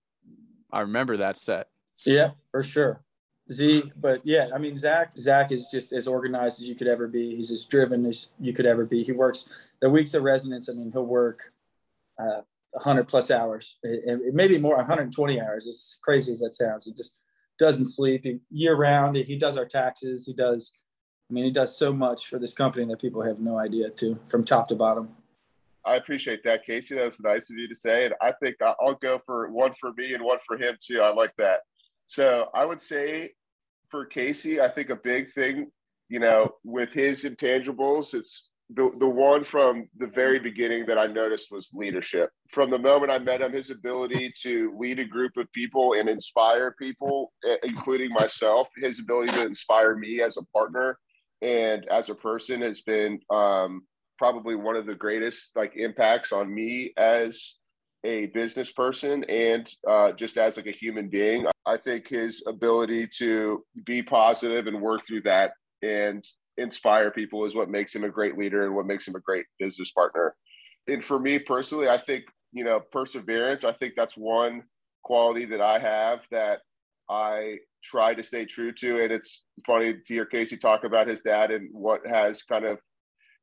I 0.71 0.81
remember 0.81 1.17
that 1.17 1.37
set. 1.37 1.67
Yeah, 2.05 2.31
for 2.49 2.63
sure. 2.63 3.02
Z, 3.51 3.91
but 3.99 4.21
yeah, 4.23 4.49
I 4.53 4.57
mean 4.57 4.77
Zach. 4.77 5.17
Zach 5.17 5.51
is 5.51 5.67
just 5.71 5.91
as 5.91 6.07
organized 6.07 6.61
as 6.61 6.69
you 6.69 6.75
could 6.75 6.87
ever 6.87 7.07
be. 7.07 7.35
He's 7.35 7.51
as 7.51 7.65
driven 7.65 8.05
as 8.05 8.29
you 8.39 8.53
could 8.53 8.65
ever 8.65 8.85
be. 8.85 9.03
He 9.03 9.11
works 9.11 9.49
the 9.81 9.89
weeks 9.89 10.13
of 10.13 10.23
resonance. 10.23 10.69
I 10.69 10.73
mean, 10.73 10.91
he'll 10.91 11.05
work 11.05 11.51
uh, 12.17 12.41
100 12.71 13.07
plus 13.07 13.29
hours, 13.29 13.77
it, 13.83 14.33
maybe 14.33 14.57
more, 14.57 14.77
120 14.77 15.41
hours. 15.41 15.67
As 15.67 15.97
crazy 16.01 16.31
as 16.31 16.39
that 16.39 16.55
sounds, 16.55 16.85
he 16.85 16.93
just 16.93 17.17
doesn't 17.59 17.85
sleep 17.85 18.23
he, 18.23 18.39
year 18.49 18.75
round. 18.75 19.15
He 19.15 19.37
does 19.37 19.57
our 19.57 19.65
taxes. 19.65 20.25
He 20.25 20.33
does. 20.33 20.73
I 21.29 21.33
mean, 21.33 21.45
he 21.45 21.51
does 21.51 21.77
so 21.77 21.93
much 21.93 22.27
for 22.27 22.39
this 22.39 22.53
company 22.53 22.85
that 22.85 22.99
people 22.99 23.21
have 23.21 23.39
no 23.39 23.57
idea 23.59 23.89
to, 23.89 24.19
from 24.25 24.43
top 24.43 24.67
to 24.69 24.75
bottom. 24.75 25.15
I 25.85 25.95
appreciate 25.95 26.43
that, 26.43 26.65
Casey. 26.65 26.95
That's 26.95 27.21
nice 27.21 27.49
of 27.49 27.57
you 27.57 27.67
to 27.67 27.75
say. 27.75 28.05
And 28.05 28.13
I 28.21 28.31
think 28.41 28.55
I'll 28.61 28.95
go 28.95 29.19
for 29.25 29.49
one 29.51 29.73
for 29.79 29.91
me 29.93 30.13
and 30.13 30.23
one 30.23 30.39
for 30.45 30.57
him 30.57 30.77
too. 30.79 31.01
I 31.01 31.13
like 31.13 31.33
that. 31.37 31.61
So 32.07 32.49
I 32.53 32.65
would 32.65 32.81
say 32.81 33.31
for 33.89 34.05
Casey, 34.05 34.61
I 34.61 34.69
think 34.69 34.89
a 34.89 34.95
big 34.95 35.33
thing, 35.33 35.71
you 36.09 36.19
know, 36.19 36.51
with 36.63 36.91
his 36.93 37.23
intangibles, 37.23 38.13
it's 38.13 38.49
the, 38.69 38.91
the 38.99 39.07
one 39.07 39.43
from 39.43 39.87
the 39.97 40.07
very 40.07 40.39
beginning 40.39 40.85
that 40.87 40.97
I 40.97 41.05
noticed 41.05 41.51
was 41.51 41.69
leadership. 41.73 42.29
From 42.51 42.69
the 42.69 42.77
moment 42.77 43.11
I 43.11 43.19
met 43.19 43.41
him, 43.41 43.53
his 43.53 43.69
ability 43.69 44.33
to 44.41 44.75
lead 44.77 44.99
a 44.99 45.05
group 45.05 45.37
of 45.37 45.51
people 45.53 45.93
and 45.93 46.09
inspire 46.09 46.75
people, 46.79 47.33
including 47.63 48.11
myself, 48.11 48.67
his 48.77 48.99
ability 48.99 49.33
to 49.33 49.45
inspire 49.45 49.95
me 49.95 50.21
as 50.21 50.37
a 50.37 50.43
partner 50.45 50.97
and 51.41 51.85
as 51.89 52.09
a 52.09 52.15
person 52.15 52.61
has 52.61 52.81
been 52.81 53.19
um, 53.29 53.83
probably 54.17 54.55
one 54.55 54.77
of 54.77 54.85
the 54.85 54.95
greatest 54.95 55.51
like 55.55 55.73
impacts 55.75 56.31
on 56.31 56.53
me 56.53 56.93
as 56.97 57.55
a 58.05 58.27
business 58.27 58.71
person 58.71 59.23
and 59.25 59.69
uh, 59.87 60.11
just 60.11 60.37
as 60.37 60.57
like 60.57 60.67
a 60.67 60.71
human 60.71 61.07
being 61.07 61.45
i 61.65 61.77
think 61.77 62.07
his 62.07 62.43
ability 62.47 63.07
to 63.07 63.63
be 63.85 64.03
positive 64.03 64.67
and 64.67 64.81
work 64.81 65.01
through 65.07 65.21
that 65.21 65.51
and 65.81 66.25
inspire 66.57 67.09
people 67.09 67.45
is 67.45 67.55
what 67.55 67.69
makes 67.69 67.95
him 67.95 68.03
a 68.03 68.09
great 68.09 68.37
leader 68.37 68.65
and 68.65 68.75
what 68.75 68.85
makes 68.85 69.07
him 69.07 69.15
a 69.15 69.19
great 69.19 69.45
business 69.57 69.91
partner 69.91 70.35
and 70.87 71.03
for 71.03 71.19
me 71.19 71.39
personally, 71.39 71.89
I 71.89 71.97
think 71.97 72.25
you 72.51 72.63
know 72.63 72.79
perseverance. 72.79 73.63
I 73.63 73.73
think 73.73 73.93
that's 73.95 74.17
one 74.17 74.63
quality 75.03 75.45
that 75.45 75.61
I 75.61 75.79
have 75.79 76.21
that 76.31 76.61
I 77.09 77.59
try 77.83 78.13
to 78.13 78.23
stay 78.23 78.45
true 78.45 78.71
to. 78.71 79.03
And 79.03 79.11
it's 79.11 79.43
funny 79.65 79.93
to 79.93 80.13
hear 80.13 80.25
Casey 80.25 80.57
talk 80.57 80.83
about 80.83 81.07
his 81.07 81.21
dad 81.21 81.51
and 81.51 81.69
what 81.71 82.01
has 82.07 82.43
kind 82.43 82.65
of 82.65 82.79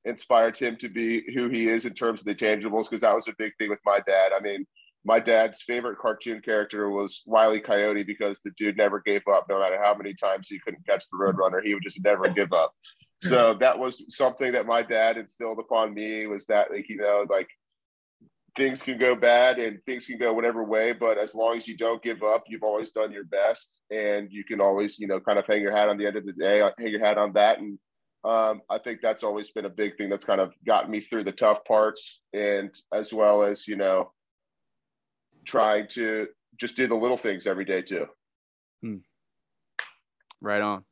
inspired 0.05 0.59
him 0.59 0.77
to 0.77 0.89
be 0.89 1.31
who 1.35 1.49
he 1.49 1.69
is 1.69 1.85
in 1.85 1.95
terms 1.95 2.21
of 2.21 2.27
the 2.27 2.35
tangibles, 2.35 2.85
because 2.85 3.03
that 3.03 3.15
was 3.15 3.29
a 3.29 3.35
big 3.39 3.53
thing 3.59 3.71
with 3.71 3.81
my 3.85 4.01
dad. 4.07 4.33
I 4.37 4.41
mean, 4.41 4.67
my 5.05 5.19
dad's 5.19 5.63
favorite 5.63 5.99
cartoon 5.99 6.41
character 6.43 6.91
was 6.91 7.23
Wiley 7.27 7.61
Coyote 7.61 8.03
because 8.03 8.39
the 8.45 8.51
dude 8.57 8.77
never 8.77 9.01
gave 9.01 9.23
up, 9.31 9.47
no 9.49 9.59
matter 9.59 9.83
how 9.83 9.95
many 9.95 10.15
times 10.15 10.49
he 10.49 10.59
couldn't 10.59 10.87
catch 10.87 11.05
the 11.11 11.19
Roadrunner, 11.19 11.63
he 11.63 11.75
would 11.75 11.83
just 11.83 12.03
never 12.05 12.29
give 12.29 12.53
up. 12.53 12.73
So 13.21 13.55
that 13.61 13.79
was 13.79 14.05
something 14.09 14.53
that 14.53 14.67
my 14.67 14.83
dad 14.83 15.17
instilled 15.17 15.59
upon 15.59 15.95
me 15.95 16.27
was 16.27 16.47
that 16.47 16.71
like 16.71 16.89
you 16.89 16.97
know 16.97 17.25
like 17.29 17.49
things 18.57 18.83
can 18.83 18.99
go 18.99 19.15
bad 19.15 19.59
and 19.59 19.79
things 19.87 20.07
can 20.07 20.19
go 20.19 20.33
whatever 20.33 20.65
way, 20.65 20.93
but 20.93 21.19
as 21.19 21.35
long 21.35 21.57
as 21.57 21.69
you 21.69 21.77
don't 21.77 22.03
give 22.03 22.23
up, 22.23 22.45
you've 22.49 22.63
always 22.63 22.91
done 22.91 23.13
your 23.13 23.25
best, 23.25 23.83
and 23.91 24.29
you 24.31 24.45
can 24.45 24.61
always, 24.61 24.99
you 24.99 25.07
know, 25.07 25.21
kind 25.21 25.39
of 25.39 25.47
hang 25.47 25.63
your 25.63 25.75
hat 25.75 25.89
on 25.89 25.97
the 25.97 26.07
end 26.07 26.17
of 26.17 26.27
the 26.27 26.33
day, 26.33 26.59
hang 26.59 26.89
your 26.89 27.05
hat 27.05 27.19
on 27.19 27.33
that, 27.35 27.59
and 27.59 27.79
um, 28.25 28.63
I 28.69 28.79
think 28.79 29.01
that's 29.01 29.23
always 29.23 29.51
been 29.51 29.65
a 29.65 29.71
big 29.71 29.97
thing 29.97 30.11
that's 30.11 30.25
kind 30.25 30.41
of 30.41 30.53
gotten 30.67 30.91
me 30.91 31.01
through 31.01 31.25
the 31.25 31.33
tough 31.33 31.65
parts, 31.65 32.21
and 32.33 32.75
as 32.93 33.13
well 33.13 33.43
as 33.43 33.67
you 33.67 33.77
know, 33.77 34.13
trying 35.45 35.87
to 35.89 36.29
just 36.57 36.77
do 36.77 36.87
the 36.87 36.95
little 36.95 37.17
things 37.17 37.47
every 37.47 37.65
day 37.65 37.83
too. 37.83 38.07
Hmm. 38.83 38.97
Right 40.41 40.63
on. 40.63 40.85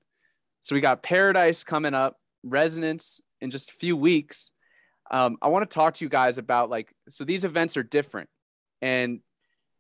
So 0.61 0.75
we 0.75 0.81
got 0.81 1.03
Paradise 1.03 1.65
coming 1.65 1.95
up, 1.95 2.17
Resonance 2.43 3.21
in 3.41 3.51
just 3.51 3.71
a 3.71 3.75
few 3.75 3.97
weeks 3.97 4.51
um, 5.11 5.39
I 5.41 5.49
want 5.49 5.69
to 5.69 5.75
talk 5.75 5.95
to 5.95 6.05
you 6.05 6.09
guys 6.09 6.39
about 6.39 6.71
like 6.71 6.93
so 7.09 7.25
these 7.25 7.45
events 7.45 7.77
are 7.77 7.83
different, 7.83 8.29
and 8.83 9.21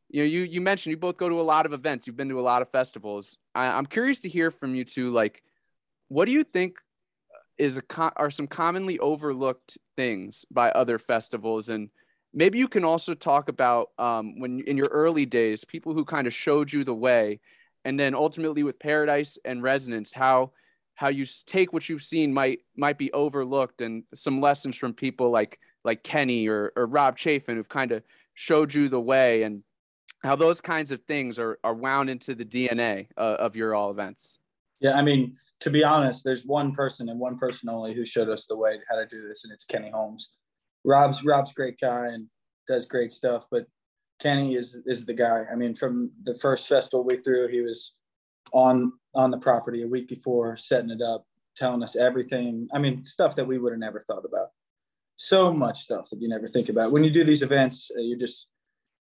you 0.08 0.22
know 0.22 0.26
you 0.26 0.42
you 0.42 0.60
mentioned 0.60 0.90
you 0.90 0.96
both 0.96 1.16
go 1.16 1.28
to 1.28 1.40
a 1.40 1.42
lot 1.42 1.66
of 1.66 1.72
events, 1.72 2.06
you've 2.06 2.16
been 2.16 2.30
to 2.30 2.40
a 2.40 2.42
lot 2.42 2.62
of 2.62 2.70
festivals. 2.70 3.36
I, 3.54 3.66
I'm 3.66 3.86
curious 3.86 4.20
to 4.20 4.28
hear 4.28 4.50
from 4.50 4.74
you 4.74 4.84
two. 4.84 5.10
Like, 5.10 5.42
what 6.08 6.24
do 6.24 6.32
you 6.32 6.44
think 6.44 6.76
is 7.58 7.78
a 7.78 7.82
are 8.16 8.30
some 8.30 8.46
commonly 8.46 8.98
overlooked 8.98 9.78
things 9.96 10.44
by 10.50 10.70
other 10.70 10.98
festivals 10.98 11.68
and 11.68 11.90
maybe 12.32 12.58
you 12.58 12.68
can 12.68 12.84
also 12.84 13.14
talk 13.14 13.48
about 13.48 13.88
um, 13.98 14.38
when 14.38 14.60
in 14.60 14.76
your 14.76 14.88
early 14.90 15.26
days 15.26 15.64
people 15.64 15.94
who 15.94 16.04
kind 16.04 16.26
of 16.26 16.34
showed 16.34 16.72
you 16.72 16.84
the 16.84 16.94
way 16.94 17.40
and 17.84 17.98
then 17.98 18.14
ultimately 18.14 18.62
with 18.62 18.78
paradise 18.78 19.38
and 19.44 19.62
resonance 19.62 20.12
how 20.12 20.52
how 20.94 21.08
you 21.08 21.24
take 21.46 21.72
what 21.72 21.88
you've 21.88 22.02
seen 22.02 22.32
might 22.32 22.60
might 22.76 22.98
be 22.98 23.12
overlooked 23.12 23.80
and 23.80 24.02
some 24.14 24.40
lessons 24.40 24.76
from 24.76 24.92
people 24.92 25.30
like 25.30 25.58
like 25.84 26.02
Kenny 26.02 26.48
or, 26.48 26.72
or 26.76 26.86
Rob 26.86 27.16
Chafin 27.16 27.56
who've 27.56 27.68
kind 27.68 27.92
of 27.92 28.02
showed 28.34 28.74
you 28.74 28.88
the 28.88 29.00
way 29.00 29.42
and 29.42 29.62
how 30.22 30.34
those 30.34 30.60
kinds 30.60 30.90
of 30.90 31.02
things 31.02 31.38
are, 31.38 31.58
are 31.62 31.74
wound 31.74 32.10
into 32.10 32.34
the 32.34 32.44
DNA 32.44 33.06
uh, 33.16 33.36
of 33.38 33.54
your 33.54 33.74
all 33.74 33.90
events. 33.90 34.38
Yeah, 34.80 34.96
I 34.96 35.02
mean, 35.02 35.34
to 35.60 35.70
be 35.70 35.82
honest, 35.82 36.24
there's 36.24 36.44
one 36.44 36.72
person 36.72 37.08
and 37.08 37.18
one 37.18 37.36
person 37.36 37.68
only 37.68 37.94
who 37.94 38.04
showed 38.04 38.28
us 38.28 38.46
the 38.46 38.56
way 38.56 38.78
how 38.88 38.96
to 38.96 39.06
do 39.06 39.26
this, 39.26 39.44
and 39.44 39.52
it's 39.52 39.64
Kenny 39.64 39.90
Holmes. 39.90 40.30
Rob's 40.84 41.24
Rob's 41.24 41.52
great 41.52 41.78
guy 41.80 42.06
and 42.08 42.26
does 42.66 42.86
great 42.86 43.12
stuff, 43.12 43.46
but 43.50 43.66
Kenny 44.20 44.54
is 44.54 44.78
is 44.86 45.04
the 45.04 45.14
guy. 45.14 45.44
I 45.50 45.56
mean, 45.56 45.74
from 45.74 46.12
the 46.22 46.34
first 46.34 46.68
festival 46.68 47.04
we 47.04 47.16
threw, 47.16 47.48
he 47.48 47.60
was 47.60 47.96
on 48.52 48.92
on 49.14 49.30
the 49.30 49.38
property 49.38 49.82
a 49.82 49.88
week 49.88 50.08
before 50.08 50.56
setting 50.56 50.90
it 50.90 51.02
up, 51.02 51.24
telling 51.56 51.82
us 51.82 51.96
everything. 51.96 52.68
I 52.72 52.78
mean, 52.78 53.02
stuff 53.02 53.34
that 53.36 53.46
we 53.46 53.58
would 53.58 53.72
have 53.72 53.80
never 53.80 54.00
thought 54.00 54.24
about. 54.24 54.48
So 55.16 55.52
much 55.52 55.82
stuff 55.82 56.08
that 56.10 56.22
you 56.22 56.28
never 56.28 56.46
think 56.46 56.68
about. 56.68 56.92
When 56.92 57.02
you 57.02 57.10
do 57.10 57.24
these 57.24 57.42
events, 57.42 57.90
uh, 57.96 58.00
you're 58.00 58.18
just 58.18 58.46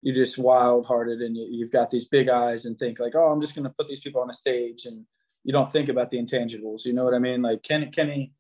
you're 0.02 0.16
just 0.16 0.38
wild 0.38 0.86
hearted 0.86 1.20
and 1.20 1.36
you, 1.36 1.48
you've 1.50 1.72
got 1.72 1.90
these 1.90 2.08
big 2.08 2.30
eyes 2.30 2.66
and 2.66 2.78
think 2.78 3.00
like, 3.00 3.16
oh, 3.16 3.30
I'm 3.30 3.42
just 3.42 3.56
going 3.56 3.64
to 3.64 3.74
put 3.78 3.88
these 3.88 4.02
people 4.02 4.22
on 4.22 4.30
a 4.30 4.34
stage 4.34 4.86
and 4.86 5.06
you 5.46 5.54
don't 5.54 5.72
think 5.72 5.90
about 5.90 6.10
the 6.10 6.18
intangibles. 6.18 6.86
You 6.86 6.94
know 6.94 7.06
what 7.06 7.14
I 7.14 7.20
mean? 7.20 7.44
Like 7.44 7.62
Kenny, 7.62 7.86
Kenny, 7.86 8.34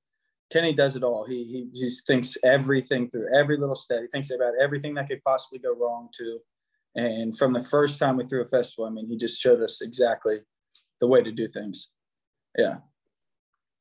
Kenny 0.51 0.73
does 0.73 0.95
it 0.95 1.03
all. 1.03 1.23
He, 1.23 1.43
he 1.43 1.69
just 1.79 2.07
thinks 2.07 2.35
everything 2.43 3.07
through 3.07 3.33
every 3.33 3.57
little 3.57 3.75
step. 3.75 4.01
He 4.01 4.07
thinks 4.07 4.31
about 4.31 4.53
everything 4.59 4.95
that 4.95 5.07
could 5.07 5.23
possibly 5.23 5.59
go 5.59 5.75
wrong 5.75 6.09
too. 6.17 6.39
And 6.95 7.37
from 7.37 7.53
the 7.53 7.63
first 7.63 7.99
time 7.99 8.17
we 8.17 8.25
threw 8.25 8.41
a 8.41 8.45
festival, 8.45 8.85
I 8.85 8.89
mean, 8.89 9.07
he 9.07 9.17
just 9.17 9.39
showed 9.39 9.61
us 9.61 9.81
exactly 9.81 10.39
the 10.99 11.07
way 11.07 11.21
to 11.21 11.31
do 11.31 11.47
things. 11.47 11.91
Yeah. 12.57 12.77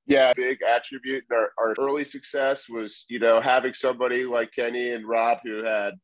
Yeah, 0.07 0.35
big 0.37 0.59
attribute 0.63 1.25
our, 1.33 1.53
our 1.59 1.75
early 1.79 2.05
success 2.05 2.69
was, 2.69 3.07
you 3.09 3.19
know, 3.19 3.41
having 3.41 3.73
somebody 3.73 4.25
like 4.25 4.53
Kenny 4.55 4.91
and 4.91 5.09
Rob 5.09 5.39
who 5.43 5.65
had, 5.65 5.95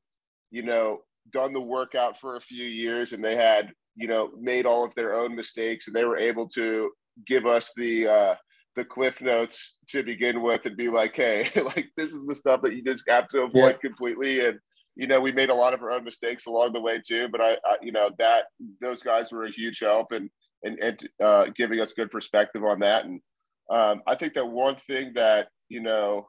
you 0.50 0.62
know, 0.62 1.00
done 1.32 1.52
the 1.52 1.60
Werk 1.60 1.94
Out 1.94 2.18
for 2.18 2.36
a 2.36 2.40
few 2.40 2.64
years 2.64 3.12
and 3.12 3.22
they 3.22 3.36
had, 3.36 3.72
you 3.94 4.08
know, 4.08 4.30
made 4.40 4.64
all 4.64 4.86
of 4.86 4.94
their 4.94 5.12
own 5.12 5.36
mistakes 5.36 5.86
and 5.86 5.94
they 5.94 6.06
were 6.06 6.16
able 6.16 6.48
to 6.48 6.90
give 7.26 7.46
us 7.46 7.72
the 7.76 8.06
uh 8.06 8.34
the 8.76 8.84
cliff 8.84 9.20
notes 9.20 9.74
to 9.88 10.02
begin 10.04 10.42
with 10.42 10.64
and 10.64 10.76
be 10.76 10.88
like, 10.88 11.16
hey, 11.16 11.50
like 11.64 11.88
this 11.96 12.12
is 12.12 12.24
the 12.26 12.34
stuff 12.34 12.62
that 12.62 12.74
you 12.74 12.82
just 12.82 13.04
have 13.08 13.28
to 13.28 13.40
avoid 13.40 13.78
yeah. 13.82 13.88
completely. 13.88 14.46
And 14.46 14.58
you 14.96 15.06
know, 15.06 15.20
we 15.20 15.32
made 15.32 15.50
a 15.50 15.54
lot 15.54 15.74
of 15.74 15.82
our 15.82 15.90
own 15.90 16.04
mistakes 16.04 16.46
along 16.46 16.72
the 16.72 16.80
way 16.80 17.00
too. 17.06 17.28
But 17.28 17.40
I, 17.40 17.52
I 17.64 17.76
you 17.82 17.92
know, 17.92 18.10
that 18.18 18.44
those 18.80 19.02
guys 19.02 19.32
were 19.32 19.44
a 19.44 19.50
huge 19.50 19.80
help. 19.80 20.12
And 20.12 20.30
and, 20.62 20.78
and 20.78 21.08
uh, 21.22 21.46
giving 21.54 21.80
us 21.80 21.92
good 21.92 22.10
perspective 22.10 22.64
on 22.64 22.80
that. 22.80 23.04
And 23.04 23.20
um, 23.70 24.02
I 24.06 24.14
think 24.14 24.34
that 24.34 24.46
one 24.46 24.76
thing 24.76 25.12
that, 25.14 25.48
you 25.68 25.80
know, 25.80 26.28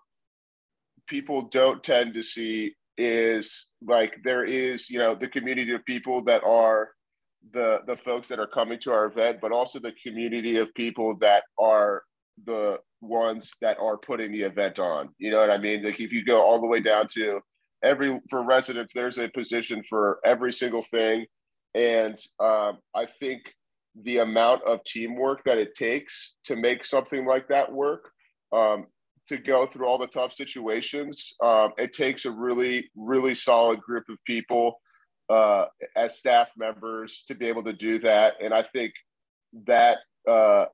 people 1.07 1.49
don't 1.51 1.83
tend 1.83 2.13
to 2.13 2.23
see 2.23 2.73
is 2.97 3.67
like 3.85 4.15
there 4.23 4.45
is, 4.45 4.89
you 4.89 4.99
know, 4.99 5.15
the 5.15 5.27
community 5.27 5.73
of 5.73 5.85
people 5.85 6.23
that 6.25 6.43
are 6.43 6.89
the 7.53 7.79
the 7.87 7.97
folks 7.97 8.27
that 8.27 8.39
are 8.39 8.47
coming 8.47 8.79
to 8.81 8.91
our 8.91 9.05
event, 9.05 9.39
but 9.41 9.51
also 9.51 9.79
the 9.79 9.93
community 10.05 10.57
of 10.57 10.73
people 10.73 11.17
that 11.17 11.43
are 11.59 12.03
the 12.45 12.77
ones 13.01 13.51
that 13.61 13.77
are 13.79 13.97
putting 13.97 14.31
the 14.31 14.41
event 14.41 14.79
on. 14.79 15.09
You 15.17 15.31
know 15.31 15.39
what 15.39 15.49
I 15.49 15.57
mean? 15.57 15.83
Like 15.83 15.99
if 15.99 16.11
you 16.11 16.23
go 16.23 16.41
all 16.41 16.61
the 16.61 16.67
way 16.67 16.79
down 16.79 17.07
to 17.15 17.41
every 17.83 18.19
for 18.29 18.43
residents, 18.43 18.93
there's 18.93 19.17
a 19.17 19.29
position 19.29 19.83
for 19.89 20.19
every 20.23 20.53
single 20.53 20.83
thing. 20.83 21.25
And 21.73 22.17
um, 22.39 22.79
I 22.95 23.07
think 23.19 23.41
the 24.03 24.19
amount 24.19 24.63
of 24.63 24.83
teamwork 24.83 25.43
that 25.43 25.57
it 25.57 25.75
takes 25.75 26.35
to 26.45 26.55
make 26.55 26.85
something 26.85 27.25
like 27.25 27.47
that 27.49 27.71
work 27.71 28.11
um, 28.53 28.87
to 29.27 29.37
go 29.37 29.65
through 29.65 29.85
all 29.85 29.97
the 29.97 30.07
tough 30.07 30.33
situations 30.33 31.33
um, 31.43 31.71
it 31.77 31.93
takes 31.93 32.25
a 32.25 32.31
really 32.31 32.89
really 32.95 33.35
solid 33.35 33.79
group 33.81 34.03
of 34.09 34.17
people 34.25 34.79
uh, 35.31 35.65
as 35.95 36.17
staff 36.17 36.49
members 36.57 37.23
to 37.27 37.35
be 37.35 37.47
able 37.47 37.63
to 37.63 37.73
do 37.73 37.99
that 37.99 38.33
and 38.41 38.53
i 38.53 38.61
think 38.61 38.93
that 39.65 39.99
uh, 40.29 40.65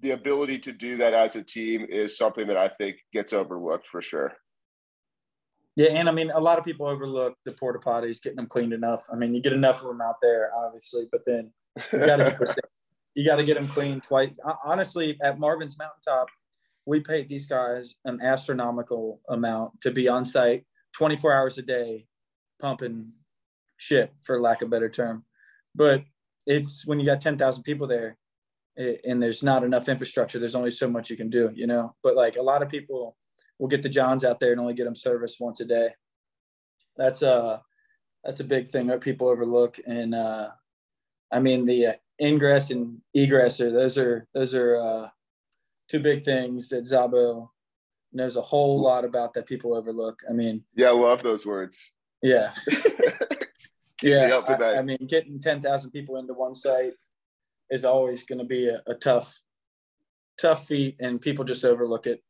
the 0.00 0.10
ability 0.10 0.58
to 0.58 0.72
do 0.72 0.96
that 0.96 1.14
as 1.14 1.36
a 1.36 1.42
team 1.42 1.86
is 1.88 2.18
something 2.18 2.46
that 2.46 2.56
i 2.56 2.68
think 2.68 2.96
gets 3.12 3.32
overlooked 3.32 3.86
for 3.86 4.02
sure 4.02 4.32
yeah, 5.76 5.90
and 5.90 6.08
I 6.08 6.12
mean, 6.12 6.30
a 6.30 6.40
lot 6.40 6.58
of 6.58 6.64
people 6.64 6.86
overlook 6.86 7.36
the 7.44 7.52
porta 7.52 7.78
potties, 7.78 8.22
getting 8.22 8.36
them 8.36 8.46
cleaned 8.46 8.72
enough. 8.72 9.04
I 9.12 9.16
mean, 9.16 9.34
you 9.34 9.42
get 9.42 9.52
enough 9.52 9.82
of 9.82 9.88
them 9.88 10.00
out 10.00 10.16
there, 10.22 10.50
obviously, 10.56 11.06
but 11.12 11.20
then 11.26 11.52
you 11.92 11.98
got 11.98 12.16
to 12.16 12.56
you 13.14 13.26
got 13.26 13.36
to 13.36 13.44
get 13.44 13.54
them 13.54 13.68
clean 13.68 14.00
twice. 14.00 14.38
Honestly, 14.64 15.18
at 15.22 15.38
Marvin's 15.38 15.76
Mountaintop, 15.78 16.28
we 16.86 17.00
paid 17.00 17.28
these 17.28 17.46
guys 17.46 17.96
an 18.06 18.20
astronomical 18.22 19.20
amount 19.28 19.78
to 19.82 19.90
be 19.90 20.08
on 20.08 20.24
site 20.24 20.64
24 20.96 21.32
hours 21.32 21.58
a 21.58 21.62
day, 21.62 22.06
pumping 22.58 23.12
shit, 23.76 24.12
for 24.24 24.40
lack 24.40 24.62
of 24.62 24.68
a 24.68 24.70
better 24.70 24.88
term. 24.88 25.24
But 25.74 26.02
it's 26.46 26.86
when 26.86 27.00
you 27.00 27.06
got 27.06 27.20
10,000 27.20 27.62
people 27.62 27.86
there 27.86 28.16
and 28.76 29.22
there's 29.22 29.42
not 29.42 29.64
enough 29.64 29.88
infrastructure, 29.88 30.38
there's 30.38 30.54
only 30.54 30.70
so 30.70 30.88
much 30.88 31.10
you 31.10 31.16
can 31.16 31.30
do, 31.30 31.50
you 31.54 31.66
know? 31.66 31.94
But 32.02 32.16
like 32.16 32.36
a 32.36 32.42
lot 32.42 32.62
of 32.62 32.68
people 32.68 33.16
will 33.58 33.68
get 33.68 33.82
the 33.82 33.88
Johns 33.88 34.24
out 34.24 34.40
there 34.40 34.52
and 34.52 34.60
only 34.60 34.74
get 34.74 34.84
them 34.84 34.94
service 34.94 35.36
once 35.40 35.60
a 35.60 35.64
day. 35.64 35.90
That's 36.96 37.22
a, 37.22 37.32
uh, 37.32 37.58
that's 38.24 38.40
a 38.40 38.44
big 38.44 38.68
thing 38.68 38.88
that 38.88 39.00
people 39.00 39.28
overlook. 39.28 39.78
And, 39.86 40.14
uh, 40.14 40.50
I 41.32 41.40
mean, 41.40 41.64
the 41.64 41.86
uh, 41.86 41.92
ingress 42.20 42.70
and 42.70 43.00
egress 43.14 43.60
are 43.60 43.70
those 43.70 43.98
are 43.98 44.26
those 44.34 44.54
are 44.54 44.76
uh, 44.76 45.08
two 45.88 46.00
big 46.00 46.24
things 46.24 46.68
that 46.68 46.84
Zabo 46.84 47.48
knows 48.12 48.36
a 48.36 48.42
whole 48.42 48.80
lot 48.80 49.04
about 49.04 49.34
that 49.34 49.46
people 49.46 49.74
overlook. 49.74 50.20
I 50.28 50.32
mean, 50.32 50.64
yeah, 50.74 50.88
I 50.88 50.92
love 50.92 51.22
those 51.22 51.44
words. 51.44 51.92
Yeah, 52.22 52.52
yeah. 54.02 54.40
I, 54.46 54.78
I, 54.78 54.82
mean, 54.82 55.06
getting 55.08 55.40
ten 55.40 55.60
thousand 55.60 55.90
people 55.90 56.16
into 56.16 56.34
one 56.34 56.54
site 56.54 56.92
is 57.70 57.84
always 57.84 58.22
going 58.22 58.38
to 58.38 58.44
be 58.44 58.68
a, 58.68 58.82
a 58.86 58.94
tough, 58.94 59.40
tough 60.40 60.66
feat, 60.66 60.96
and 61.00 61.20
people 61.20 61.44
just 61.44 61.64
overlook 61.64 62.06
it. 62.06 62.22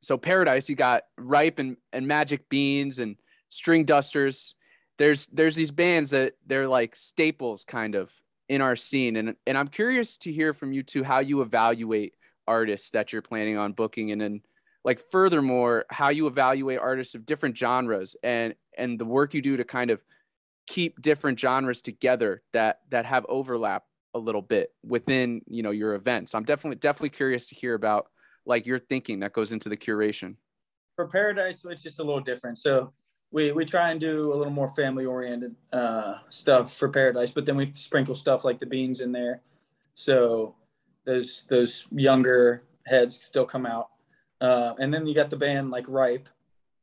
So 0.00 0.16
paradise, 0.16 0.68
you 0.68 0.76
got 0.76 1.04
ripe 1.16 1.58
and, 1.58 1.76
and 1.92 2.06
magic 2.06 2.48
beans 2.48 2.98
and 2.98 3.16
Stringdusters 3.50 4.54
there's 4.98 5.26
there's 5.28 5.56
these 5.56 5.70
bands 5.70 6.10
that 6.10 6.34
they're 6.46 6.68
like 6.68 6.94
staples 6.96 7.64
kind 7.64 7.94
of 7.94 8.12
in 8.48 8.60
our 8.60 8.76
scene 8.76 9.16
and 9.16 9.34
and 9.46 9.58
I'm 9.58 9.68
curious 9.68 10.16
to 10.18 10.32
hear 10.32 10.52
from 10.52 10.72
you 10.72 10.82
too 10.82 11.02
how 11.02 11.18
you 11.18 11.42
evaluate 11.42 12.14
artists 12.46 12.90
that 12.90 13.12
you're 13.12 13.22
planning 13.22 13.58
on 13.58 13.72
booking 13.72 14.12
and 14.12 14.20
then 14.20 14.42
like 14.84 15.00
furthermore 15.10 15.84
how 15.90 16.10
you 16.10 16.26
evaluate 16.26 16.78
artists 16.78 17.14
of 17.14 17.26
different 17.26 17.56
genres 17.56 18.16
and 18.22 18.54
and 18.78 18.98
the 18.98 19.04
work 19.04 19.34
you 19.34 19.42
do 19.42 19.56
to 19.56 19.64
kind 19.64 19.90
of 19.90 20.02
keep 20.66 21.00
different 21.00 21.38
genres 21.38 21.80
together 21.82 22.42
that 22.52 22.80
that 22.90 23.04
have 23.04 23.24
overlap 23.28 23.84
a 24.14 24.18
little 24.18 24.42
bit 24.42 24.70
within 24.84 25.42
you 25.46 25.62
know 25.62 25.70
your 25.70 25.94
event 25.94 26.28
so 26.28 26.38
i'm 26.38 26.44
definitely 26.44 26.76
definitely 26.76 27.10
curious 27.10 27.46
to 27.46 27.54
hear 27.54 27.74
about 27.74 28.06
like 28.46 28.64
your 28.64 28.78
thinking 28.78 29.20
that 29.20 29.32
goes 29.32 29.52
into 29.52 29.68
the 29.68 29.76
curation. 29.76 30.36
For 30.94 31.06
paradise 31.06 31.64
it's 31.68 31.82
just 31.82 31.98
a 31.98 32.04
little 32.04 32.20
different. 32.20 32.58
So 32.58 32.92
we 33.32 33.52
we 33.52 33.64
try 33.64 33.90
and 33.90 34.00
do 34.00 34.32
a 34.32 34.36
little 34.36 34.52
more 34.52 34.68
family 34.68 35.04
oriented 35.04 35.54
uh, 35.72 36.18
stuff 36.28 36.72
for 36.72 36.88
paradise 36.88 37.30
but 37.32 37.44
then 37.44 37.56
we 37.56 37.66
sprinkle 37.66 38.14
stuff 38.14 38.44
like 38.44 38.58
the 38.58 38.66
beans 38.66 39.00
in 39.00 39.12
there. 39.12 39.42
So 39.94 40.54
those 41.04 41.42
those 41.48 41.86
younger 41.90 42.62
heads 42.86 43.20
still 43.20 43.44
come 43.44 43.66
out. 43.66 43.88
Uh, 44.40 44.74
and 44.78 44.94
then 44.94 45.06
you 45.06 45.14
got 45.14 45.30
the 45.30 45.36
band 45.36 45.70
like 45.70 45.84
ripe 45.88 46.28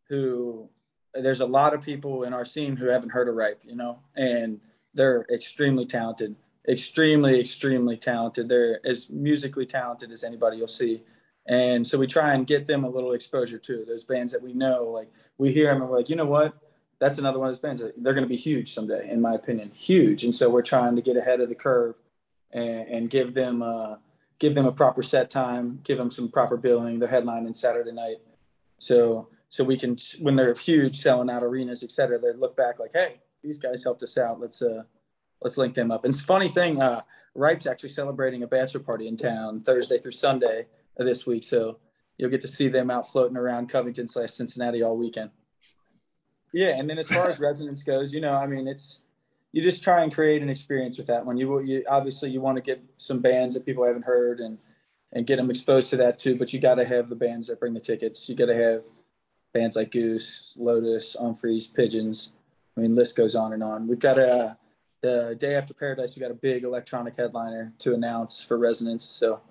who 0.09 0.69
there's 1.15 1.41
a 1.41 1.45
lot 1.45 1.73
of 1.73 1.81
people 1.81 2.23
in 2.23 2.33
our 2.33 2.45
scene 2.45 2.75
who 2.75 2.87
haven't 2.87 3.09
heard 3.09 3.27
of 3.27 3.35
ripe 3.35 3.61
you 3.63 3.75
know 3.75 3.99
and 4.15 4.59
they're 4.93 5.25
extremely 5.31 5.85
talented 5.85 6.35
extremely 6.67 7.39
extremely 7.39 7.97
talented 7.97 8.47
they're 8.47 8.79
as 8.85 9.09
musically 9.09 9.65
talented 9.65 10.11
as 10.11 10.23
anybody 10.23 10.57
you'll 10.57 10.67
see 10.67 11.03
and 11.47 11.85
so 11.85 11.97
we 11.97 12.07
try 12.07 12.33
and 12.33 12.47
get 12.47 12.65
them 12.65 12.83
a 12.83 12.89
little 12.89 13.13
exposure 13.13 13.57
too. 13.57 13.83
Those 13.85 14.03
bands 14.03 14.31
that 14.31 14.41
we 14.41 14.53
know, 14.53 14.85
like 14.85 15.11
we 15.37 15.51
hear 15.51 15.67
them 15.67 15.81
and 15.81 15.89
we're 15.89 15.97
like, 15.97 16.09
you 16.09 16.15
know 16.15 16.25
what? 16.25 16.53
That's 16.99 17.17
another 17.17 17.37
one 17.37 17.49
of 17.49 17.53
those 17.53 17.59
bands 17.59 17.81
they're 17.81 18.13
going 18.13 18.23
to 18.23 18.29
be 18.29 18.37
huge 18.37 18.73
someday, 18.73 19.09
in 19.09 19.19
my 19.19 19.33
opinion, 19.33 19.71
huge. 19.71 20.23
And 20.23 20.33
so 20.33 20.49
we're 20.49 20.61
trying 20.61 20.95
to 20.95 21.01
get 21.01 21.17
ahead 21.17 21.41
of 21.41 21.49
the 21.49 21.55
curve 21.55 22.01
and, 22.51 22.87
and 22.87 23.09
give 23.09 23.33
them 23.33 23.61
uh, 23.61 23.95
give 24.39 24.55
them 24.55 24.65
a 24.65 24.71
proper 24.71 25.01
set 25.01 25.29
time, 25.29 25.81
give 25.83 25.97
them 25.97 26.09
some 26.09 26.29
proper 26.29 26.55
billing. 26.55 26.99
They're 26.99 27.09
headlining 27.09 27.57
Saturday 27.57 27.91
night, 27.91 28.17
so 28.79 29.27
so 29.53 29.63
we 29.63 29.77
can 29.77 29.95
when 30.19 30.33
they're 30.33 30.55
huge, 30.55 30.99
selling 30.99 31.29
out 31.29 31.43
arenas, 31.43 31.83
et 31.83 31.91
cetera 31.91 32.17
They 32.17 32.33
look 32.33 32.57
back 32.57 32.79
like, 32.79 32.89
hey, 32.91 33.19
these 33.43 33.59
guys 33.59 33.83
helped 33.83 34.01
us 34.01 34.17
out. 34.17 34.39
Let's 34.39 34.63
uh 34.63 34.81
let's 35.43 35.57
link 35.57 35.75
them 35.75 35.91
up. 35.91 36.05
And 36.05 36.11
it's 36.11 36.23
funny 36.23 36.47
thing, 36.47 36.81
uh, 36.81 37.01
Ripe's 37.35 37.67
actually 37.67 37.89
celebrating 37.89 38.41
a 38.41 38.47
bachelor 38.47 38.79
party 38.79 39.07
in 39.07 39.15
town 39.15 39.61
Thursday 39.61 39.99
through 39.99 40.13
Sunday 40.13 40.65
this 40.97 41.27
week. 41.27 41.43
So 41.43 41.77
you'll 42.17 42.31
get 42.31 42.41
to 42.41 42.47
see 42.47 42.67
them 42.67 42.89
out 42.89 43.07
floating 43.11 43.37
around 43.37 43.69
Covington 43.69 44.07
slash 44.07 44.31
Cincinnati 44.31 44.81
all 44.81 44.97
weekend. 44.97 45.29
Yeah, 46.51 46.69
and 46.69 46.89
then 46.89 46.97
as 46.97 47.07
far 47.07 47.29
as 47.29 47.39
resonance 47.49 47.83
goes, 47.83 48.11
you 48.11 48.21
know, 48.21 48.33
I 48.33 48.47
mean, 48.47 48.67
it's 48.67 49.01
you 49.51 49.61
just 49.61 49.83
try 49.83 50.01
and 50.01 50.11
create 50.11 50.41
an 50.41 50.49
experience 50.49 50.97
with 50.97 51.05
that 51.07 51.23
one. 51.23 51.37
You, 51.37 51.59
you 51.59 51.83
obviously 51.87 52.31
you 52.31 52.41
want 52.41 52.55
to 52.55 52.61
get 52.63 52.83
some 52.97 53.19
bands 53.19 53.53
that 53.53 53.67
people 53.67 53.85
haven't 53.85 54.05
heard 54.05 54.39
and 54.39 54.57
and 55.11 55.27
get 55.27 55.35
them 55.35 55.51
exposed 55.51 55.91
to 55.91 55.97
that 55.97 56.17
too. 56.17 56.37
But 56.37 56.53
you 56.53 56.59
got 56.59 56.75
to 56.75 56.85
have 56.85 57.07
the 57.07 57.15
bands 57.15 57.49
that 57.49 57.59
bring 57.59 57.75
the 57.75 57.79
tickets. 57.79 58.27
You 58.27 58.33
got 58.35 58.47
to 58.47 58.55
have 58.55 58.81
bands 59.53 59.75
like 59.75 59.91
Goose, 59.91 60.55
Lotus, 60.57 61.15
Umphrey's, 61.19 61.67
Pigeons. 61.67 62.31
I 62.75 62.81
mean, 62.81 62.95
list 62.95 63.15
goes 63.15 63.35
on 63.35 63.53
and 63.53 63.63
on. 63.63 63.87
We've 63.87 63.99
got 63.99 64.17
a 64.17 64.57
the 65.01 65.35
day 65.37 65.55
after 65.55 65.73
Paradise. 65.73 66.15
We 66.15 66.21
got 66.21 66.31
a 66.31 66.35
big 66.35 66.63
electronic 66.63 67.15
headliner 67.15 67.73
to 67.79 67.93
announce 67.93 68.41
for 68.41 68.57
Resonance. 68.57 69.03
So 69.03 69.41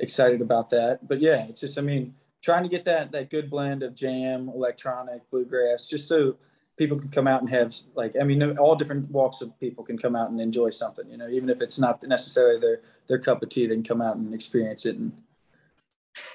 excited 0.00 0.40
about 0.40 0.70
that. 0.70 1.06
But 1.06 1.20
yeah, 1.20 1.44
it's 1.48 1.60
just 1.60 1.78
I 1.78 1.82
mean 1.82 2.14
trying 2.42 2.62
to 2.62 2.68
get 2.68 2.84
that 2.86 3.12
that 3.12 3.30
good 3.30 3.50
blend 3.50 3.82
of 3.82 3.94
jam, 3.94 4.48
electronic, 4.48 5.28
bluegrass, 5.30 5.88
just 5.88 6.08
so 6.08 6.36
people 6.78 6.98
can 6.98 7.08
come 7.08 7.26
out 7.26 7.42
and 7.42 7.50
have 7.50 7.74
like 7.94 8.14
I 8.20 8.24
mean 8.24 8.56
all 8.56 8.74
different 8.74 9.10
walks 9.10 9.42
of 9.42 9.58
people 9.60 9.84
can 9.84 9.98
come 9.98 10.16
out 10.16 10.30
and 10.30 10.40
enjoy 10.40 10.70
something. 10.70 11.08
You 11.10 11.18
know, 11.18 11.28
even 11.28 11.50
if 11.50 11.60
it's 11.60 11.78
not 11.78 12.02
necessarily 12.04 12.58
their 12.58 12.80
their 13.08 13.18
cup 13.18 13.42
of 13.42 13.48
tea, 13.50 13.66
they 13.66 13.74
can 13.74 13.84
come 13.84 14.00
out 14.00 14.16
and 14.16 14.32
experience 14.32 14.86
it 14.86 14.96
and 14.96 15.12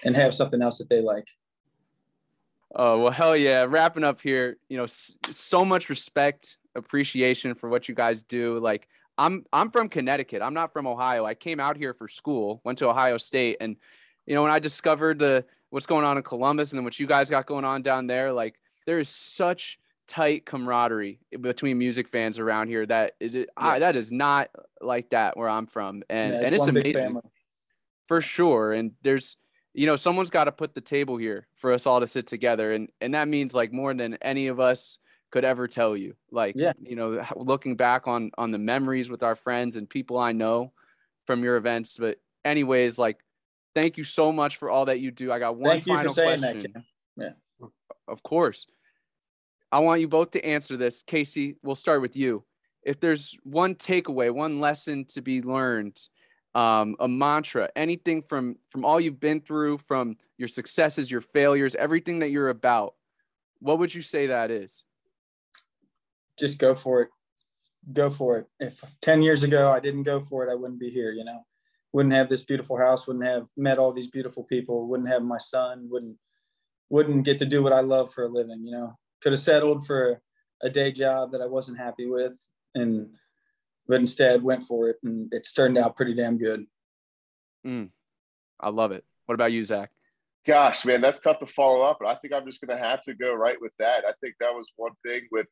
and 0.03 0.15
have 0.15 0.33
something 0.33 0.61
else 0.61 0.77
that 0.77 0.89
they 0.89 1.01
like. 1.01 1.27
Oh 2.75 2.99
well, 2.99 3.11
hell 3.11 3.35
yeah! 3.35 3.65
Wrapping 3.67 4.03
up 4.03 4.21
here, 4.21 4.57
you 4.69 4.77
know, 4.77 4.87
so 4.87 5.63
much 5.63 5.89
respect, 5.89 6.57
appreciation 6.75 7.55
for 7.55 7.69
what 7.69 7.87
you 7.87 7.95
guys 7.95 8.23
do. 8.23 8.59
Like 8.59 8.87
I'm 9.17 9.45
I'm 9.51 9.71
from 9.71 9.89
Connecticut. 9.89 10.41
I'm 10.41 10.53
not 10.53 10.73
from 10.73 10.85
Ohio. 10.85 11.25
I 11.25 11.33
came 11.33 11.59
out 11.59 11.77
here 11.77 11.93
for 11.93 12.07
school, 12.07 12.61
went 12.63 12.79
to 12.79 12.89
Ohio 12.89 13.17
State, 13.17 13.57
and 13.59 13.77
you 14.25 14.35
know 14.35 14.43
when 14.43 14.51
I 14.51 14.59
discovered 14.59 15.19
the 15.19 15.45
what's 15.69 15.85
going 15.85 16.05
on 16.05 16.17
in 16.17 16.23
Columbus 16.23 16.71
and 16.71 16.77
then 16.77 16.83
what 16.83 16.99
you 16.99 17.07
guys 17.07 17.29
got 17.29 17.45
going 17.45 17.65
on 17.65 17.81
down 17.81 18.07
there, 18.07 18.31
like 18.31 18.59
there 18.85 18.99
is 18.99 19.09
such 19.09 19.79
tight 20.07 20.45
camaraderie 20.45 21.19
between 21.41 21.77
music 21.77 22.07
fans 22.07 22.39
around 22.39 22.69
here 22.69 22.85
that 22.85 23.13
is 23.19 23.35
it, 23.35 23.49
yeah. 23.59 23.67
I, 23.67 23.79
that 23.79 23.97
is 23.97 24.11
not 24.11 24.49
like 24.79 25.09
that 25.09 25.35
where 25.35 25.49
I'm 25.49 25.67
from, 25.67 26.03
and 26.09 26.33
yeah, 26.33 26.39
it's 26.39 26.45
and 26.45 26.55
it's 26.55 26.67
amazing 26.67 27.21
for 28.07 28.21
sure. 28.21 28.73
And 28.73 28.91
there's 29.01 29.35
you 29.77 29.85
know 29.85 29.95
someone's 29.95 30.31
got 30.31 30.45
to 30.45 30.51
put 30.51 30.73
the 30.73 30.81
table 30.81 31.17
here 31.17 31.47
for 31.55 31.71
us 31.71 31.85
all 31.85 31.99
to 31.99 32.07
sit 32.07 32.25
together, 32.25 32.73
and 32.73 32.89
and 32.99 33.13
that 33.13 33.27
means 33.27 33.53
like 33.53 33.71
more 33.71 33.93
than 33.93 34.17
any 34.21 34.47
of 34.47 34.59
us 34.59 34.97
could 35.29 35.45
ever 35.45 35.67
tell 35.67 35.95
you. 35.95 36.15
Like 36.31 36.55
yeah. 36.57 36.73
you 36.81 36.95
know 36.95 37.23
looking 37.35 37.75
back 37.75 38.07
on 38.07 38.31
on 38.37 38.51
the 38.51 38.57
memories 38.57 39.09
with 39.09 39.21
our 39.21 39.35
friends 39.35 39.75
and 39.75 39.87
people 39.87 40.17
i 40.17 40.31
know 40.31 40.73
from 41.25 41.43
your 41.43 41.57
events 41.57 41.97
but 41.97 42.17
anyways 42.43 42.97
like 42.97 43.19
thank 43.75 43.97
you 43.97 44.03
so 44.03 44.31
much 44.31 44.57
for 44.57 44.69
all 44.71 44.85
that 44.85 44.99
you 44.99 45.11
do. 45.11 45.31
I 45.31 45.37
got 45.37 45.55
one 45.55 45.69
thank 45.69 45.85
final 45.85 46.13
question. 46.13 46.73
That, 46.73 46.83
yeah. 47.61 47.67
Of 48.07 48.23
course. 48.23 48.65
I 49.71 49.79
want 49.79 50.01
you 50.01 50.07
both 50.07 50.31
to 50.31 50.43
answer 50.43 50.75
this. 50.75 51.03
Casey 51.03 51.57
we'll 51.61 51.75
start 51.75 52.01
with 52.01 52.17
you. 52.17 52.43
If 52.81 52.99
there's 52.99 53.37
one 53.43 53.75
takeaway 53.75 54.31
one 54.31 54.59
lesson 54.59 55.05
to 55.09 55.21
be 55.21 55.43
learned 55.43 55.99
um, 56.57 56.95
a 56.99 57.07
mantra 57.07 57.69
anything 57.75 58.21
from 58.21 58.57
from 58.69 58.83
all 58.83 58.99
you've 58.99 59.19
been 59.19 59.41
through 59.41 59.77
from 59.77 60.17
your 60.37 60.47
successes 60.47 61.11
your 61.11 61.21
failures 61.21 61.75
everything 61.75 62.19
that 62.19 62.29
you're 62.29 62.49
about 62.49 62.95
what 63.59 63.79
would 63.79 63.93
you 63.93 64.01
say 64.01 64.27
that 64.27 64.51
is 64.51 64.83
just 66.37 66.59
go 66.59 66.73
for 66.73 67.01
it. 67.01 67.09
Go 67.91 68.09
for 68.09 68.37
it. 68.37 68.47
If 68.59 68.83
10 69.01 69.21
years 69.21 69.43
ago 69.43 69.69
I 69.69 69.79
didn't 69.79 70.03
go 70.03 70.19
for 70.19 70.45
it, 70.45 70.51
I 70.51 70.55
wouldn't 70.55 70.79
be 70.79 70.89
here, 70.89 71.11
you 71.11 71.23
know. 71.23 71.45
Wouldn't 71.93 72.13
have 72.13 72.29
this 72.29 72.43
beautiful 72.43 72.77
house, 72.77 73.07
wouldn't 73.07 73.25
have 73.25 73.47
met 73.55 73.79
all 73.79 73.93
these 73.93 74.09
beautiful 74.09 74.43
people, 74.43 74.87
wouldn't 74.87 75.09
have 75.09 75.23
my 75.23 75.37
son, 75.37 75.87
wouldn't 75.89 76.17
wouldn't 76.89 77.25
get 77.25 77.37
to 77.37 77.45
do 77.45 77.61
what 77.61 77.73
I 77.73 77.81
love 77.81 78.13
for 78.13 78.25
a 78.25 78.29
living, 78.29 78.63
you 78.63 78.71
know. 78.71 78.97
Could 79.21 79.33
have 79.33 79.41
settled 79.41 79.85
for 79.85 80.21
a 80.61 80.69
day 80.69 80.91
job 80.91 81.31
that 81.31 81.41
I 81.41 81.45
wasn't 81.45 81.77
happy 81.77 82.05
with 82.05 82.37
and 82.75 83.13
but 83.87 83.99
instead 83.99 84.43
went 84.43 84.63
for 84.63 84.89
it 84.89 84.97
and 85.03 85.29
it's 85.31 85.53
turned 85.53 85.77
out 85.77 85.95
pretty 85.95 86.13
damn 86.13 86.37
good. 86.37 86.65
Mm, 87.65 87.89
I 88.59 88.69
love 88.69 88.91
it. 88.91 89.03
What 89.25 89.35
about 89.35 89.51
you, 89.51 89.63
Zach? 89.63 89.91
Gosh, 90.45 90.85
man, 90.85 91.01
that's 91.01 91.19
tough 91.19 91.39
to 91.39 91.45
follow 91.45 91.81
up, 91.81 91.97
but 91.99 92.07
I 92.07 92.15
think 92.15 92.33
I'm 92.33 92.45
just 92.45 92.61
going 92.61 92.77
to 92.77 92.83
have 92.83 93.01
to 93.01 93.13
go 93.13 93.33
right 93.33 93.57
with 93.59 93.73
that. 93.79 94.05
I 94.05 94.13
think 94.21 94.35
that 94.39 94.53
was 94.53 94.71
one 94.77 94.93
thing 95.03 95.23
with 95.31 95.47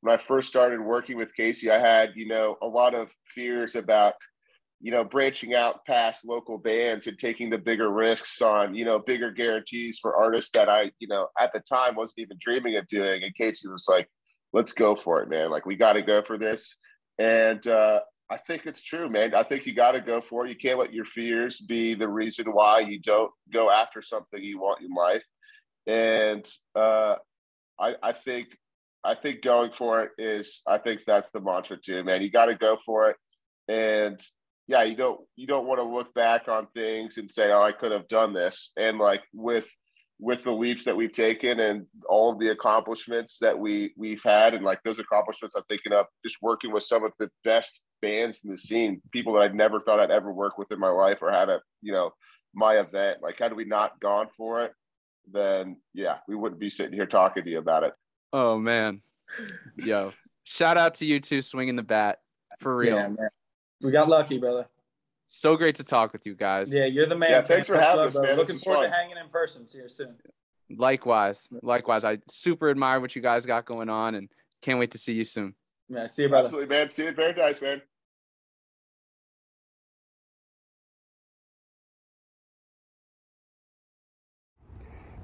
when 0.00 0.14
I 0.14 0.18
first 0.18 0.48
started 0.48 0.80
working 0.80 1.16
with 1.16 1.34
Casey, 1.34 1.70
I 1.70 1.78
had, 1.78 2.10
you 2.14 2.28
know, 2.28 2.56
a 2.62 2.66
lot 2.66 2.94
of 2.94 3.08
fears 3.24 3.76
about, 3.76 4.14
you 4.80 4.92
know, 4.92 5.04
branching 5.04 5.54
out 5.54 5.84
past 5.86 6.24
local 6.24 6.58
bands 6.58 7.06
and 7.06 7.18
taking 7.18 7.48
the 7.48 7.58
bigger 7.58 7.90
risks 7.90 8.42
on, 8.42 8.74
you 8.74 8.84
know, 8.84 8.98
bigger 8.98 9.30
guarantees 9.30 9.98
for 10.00 10.14
artists 10.14 10.50
that 10.52 10.68
I, 10.68 10.92
you 10.98 11.08
know, 11.08 11.28
at 11.40 11.52
the 11.52 11.60
time 11.60 11.96
wasn't 11.96 12.18
even 12.18 12.36
dreaming 12.38 12.76
of 12.76 12.86
doing. 12.88 13.22
And 13.22 13.34
Casey 13.34 13.68
was 13.68 13.86
like, 13.88 14.08
let's 14.52 14.72
go 14.72 14.94
for 14.94 15.22
it, 15.22 15.30
man. 15.30 15.50
Like, 15.50 15.66
we 15.66 15.76
got 15.76 15.94
to 15.94 16.02
go 16.02 16.22
for 16.22 16.36
this. 16.38 16.76
And 17.18 17.66
uh, 17.66 18.00
I 18.30 18.36
think 18.38 18.66
it's 18.66 18.82
true, 18.82 19.08
man. 19.08 19.34
I 19.34 19.42
think 19.42 19.66
you 19.66 19.74
got 19.74 19.92
to 19.92 20.00
go 20.00 20.20
for 20.20 20.44
it. 20.44 20.50
You 20.50 20.56
can't 20.56 20.78
let 20.78 20.92
your 20.92 21.04
fears 21.04 21.60
be 21.60 21.94
the 21.94 22.08
reason 22.08 22.46
why 22.52 22.80
you 22.80 23.00
don't 23.00 23.30
go 23.52 23.70
after 23.70 24.02
something 24.02 24.42
you 24.42 24.58
want 24.58 24.82
in 24.82 24.92
life. 24.94 25.24
And 25.86 26.46
uh, 26.74 27.16
I, 27.78 27.94
I 28.02 28.12
think 28.12 28.48
I 29.04 29.14
think 29.14 29.42
going 29.42 29.70
for 29.70 30.02
it 30.02 30.10
is 30.18 30.62
I 30.66 30.78
think 30.78 31.04
that's 31.04 31.30
the 31.30 31.40
mantra 31.40 31.76
too, 31.76 32.02
man. 32.02 32.22
You 32.22 32.30
got 32.30 32.46
to 32.46 32.56
go 32.56 32.76
for 32.76 33.10
it, 33.10 33.16
and 33.68 34.20
yeah, 34.66 34.82
you 34.82 34.96
don't 34.96 35.20
you 35.36 35.46
don't 35.46 35.66
want 35.66 35.78
to 35.78 35.84
look 35.84 36.12
back 36.14 36.48
on 36.48 36.66
things 36.74 37.18
and 37.18 37.30
say, 37.30 37.52
oh, 37.52 37.62
I 37.62 37.72
could 37.72 37.92
have 37.92 38.08
done 38.08 38.32
this. 38.34 38.72
And 38.76 38.98
like 38.98 39.22
with 39.32 39.68
with 40.18 40.42
the 40.44 40.52
leaps 40.52 40.84
that 40.84 40.96
we've 40.96 41.12
taken 41.12 41.60
and 41.60 41.86
all 42.08 42.32
of 42.32 42.38
the 42.38 42.48
accomplishments 42.48 43.36
that 43.40 43.58
we 43.58 43.92
we've 43.96 44.22
had, 44.24 44.54
and 44.54 44.64
like 44.64 44.82
those 44.82 44.98
accomplishments, 44.98 45.54
I'm 45.54 45.64
thinking 45.68 45.92
of 45.92 46.06
just 46.24 46.38
working 46.40 46.72
with 46.72 46.84
some 46.84 47.04
of 47.04 47.12
the 47.18 47.30
best 47.44 47.84
bands 48.00 48.40
in 48.44 48.50
the 48.50 48.58
scene, 48.58 49.02
people 49.12 49.34
that 49.34 49.42
I'd 49.42 49.54
never 49.54 49.80
thought 49.80 50.00
I'd 50.00 50.10
ever 50.10 50.32
work 50.32 50.58
with 50.58 50.72
in 50.72 50.78
my 50.78 50.88
life 50.88 51.18
or 51.20 51.30
had 51.30 51.48
a 51.48 51.60
you 51.82 51.92
know 51.92 52.12
my 52.54 52.78
event. 52.78 53.18
Like, 53.22 53.38
had 53.38 53.54
we 53.54 53.64
not 53.64 54.00
gone 54.00 54.28
for 54.36 54.62
it, 54.62 54.72
then 55.30 55.76
yeah, 55.92 56.18
we 56.26 56.34
wouldn't 56.34 56.60
be 56.60 56.70
sitting 56.70 56.94
here 56.94 57.06
talking 57.06 57.44
to 57.44 57.50
you 57.50 57.58
about 57.58 57.84
it. 57.84 57.92
Oh 58.32 58.58
man, 58.58 59.02
yo, 59.76 60.12
shout 60.44 60.78
out 60.78 60.94
to 60.94 61.04
you 61.04 61.20
two 61.20 61.42
swinging 61.42 61.76
the 61.76 61.82
bat 61.82 62.20
for 62.58 62.74
real. 62.74 62.96
Yeah, 62.96 63.08
man. 63.08 63.28
We 63.82 63.90
got 63.90 64.08
lucky, 64.08 64.38
brother. 64.38 64.66
So 65.26 65.56
great 65.56 65.74
to 65.76 65.84
talk 65.84 66.12
with 66.12 66.24
you 66.24 66.34
guys. 66.34 66.72
Yeah, 66.72 66.84
you're 66.84 67.06
the 67.06 67.16
man. 67.16 67.30
Yeah, 67.30 67.42
thanks 67.42 67.66
for 67.66 67.76
having 67.76 68.06
us, 68.06 68.14
man. 68.16 68.36
Looking 68.36 68.58
forward 68.58 68.84
fun. 68.84 68.90
to 68.90 68.96
hanging 68.96 69.16
in 69.16 69.28
person. 69.28 69.66
See 69.66 69.78
you 69.78 69.88
soon. 69.88 70.14
Likewise, 70.70 71.48
likewise. 71.62 72.04
I 72.04 72.18
super 72.28 72.70
admire 72.70 73.00
what 73.00 73.14
you 73.16 73.22
guys 73.22 73.44
got 73.44 73.66
going 73.66 73.88
on, 73.88 74.14
and 74.14 74.28
can't 74.62 74.78
wait 74.78 74.92
to 74.92 74.98
see 74.98 75.14
you 75.14 75.24
soon. 75.24 75.54
Yeah, 75.88 76.06
see 76.06 76.22
you, 76.22 76.28
brother. 76.28 76.46
Absolutely, 76.46 76.74
man. 76.74 76.90
See 76.90 77.02
you 77.02 77.08
in 77.08 77.14
paradise, 77.14 77.60
man. 77.60 77.82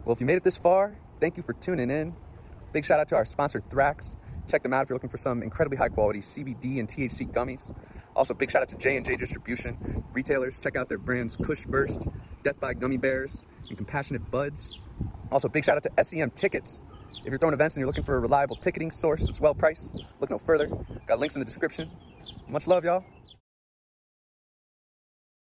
Well, 0.05 0.15
if 0.15 0.21
you 0.21 0.27
made 0.27 0.37
it 0.37 0.43
this 0.43 0.57
far, 0.57 0.97
thank 1.21 1.37
you 1.37 1.45
for 1.45 1.53
tuning 1.53 1.91
in. 1.91 2.15
Big 2.73 2.85
shout 2.85 2.99
out 2.99 3.07
to 3.09 3.15
our 3.15 3.25
sponsor, 3.25 3.61
Thrax. 3.61 4.17
Check 4.49 4.65
them 4.65 4.73
out 4.73 4.83
if 4.83 4.89
you're 4.89 4.97
looking 4.97 5.11
for 5.11 5.17
some 5.17 5.45
incredibly 5.45 5.79
high 5.79 5.89
quality 5.89 6.19
CBD 6.19 6.81
and 6.81 6.89
THC 6.89 7.33
gummies. 7.33 7.73
Also, 8.15 8.35
big 8.35 8.51
shout 8.51 8.63
out 8.63 8.69
to 8.69 8.77
J&J 8.77 9.17
Distribution. 9.17 10.05
Retailers, 10.13 10.59
check 10.59 10.77
out 10.77 10.89
their 10.89 10.99
brands 10.99 11.37
Kush 11.37 11.65
Burst, 11.65 12.07
Death 12.43 12.61
by 12.61 12.75
Gummy 12.75 12.99
Bears, 12.99 13.47
and 13.69 13.77
Compassionate 13.77 14.31
Buds. 14.31 14.71
Also, 15.31 15.49
big 15.49 15.65
shout 15.65 15.77
out 15.77 15.83
to 15.85 16.05
SEM 16.05 16.31
Tickets. 16.31 16.83
If 17.25 17.31
you're 17.31 17.39
throwing 17.39 17.55
events 17.55 17.75
and 17.75 17.81
you're 17.81 17.87
looking 17.87 18.05
for 18.05 18.17
a 18.17 18.21
reliable 18.21 18.57
ticketing 18.57 18.91
source 18.91 19.27
that's 19.27 19.41
well 19.41 19.55
priced, 19.55 19.95
look 20.21 20.31
no 20.31 20.39
further. 20.39 20.69
Got 21.07 21.21
links 21.21 21.35
in 21.35 21.39
the 21.39 21.45
description. 21.47 21.91
Much 22.49 22.67
love, 22.67 22.85
y'all. 22.85 23.05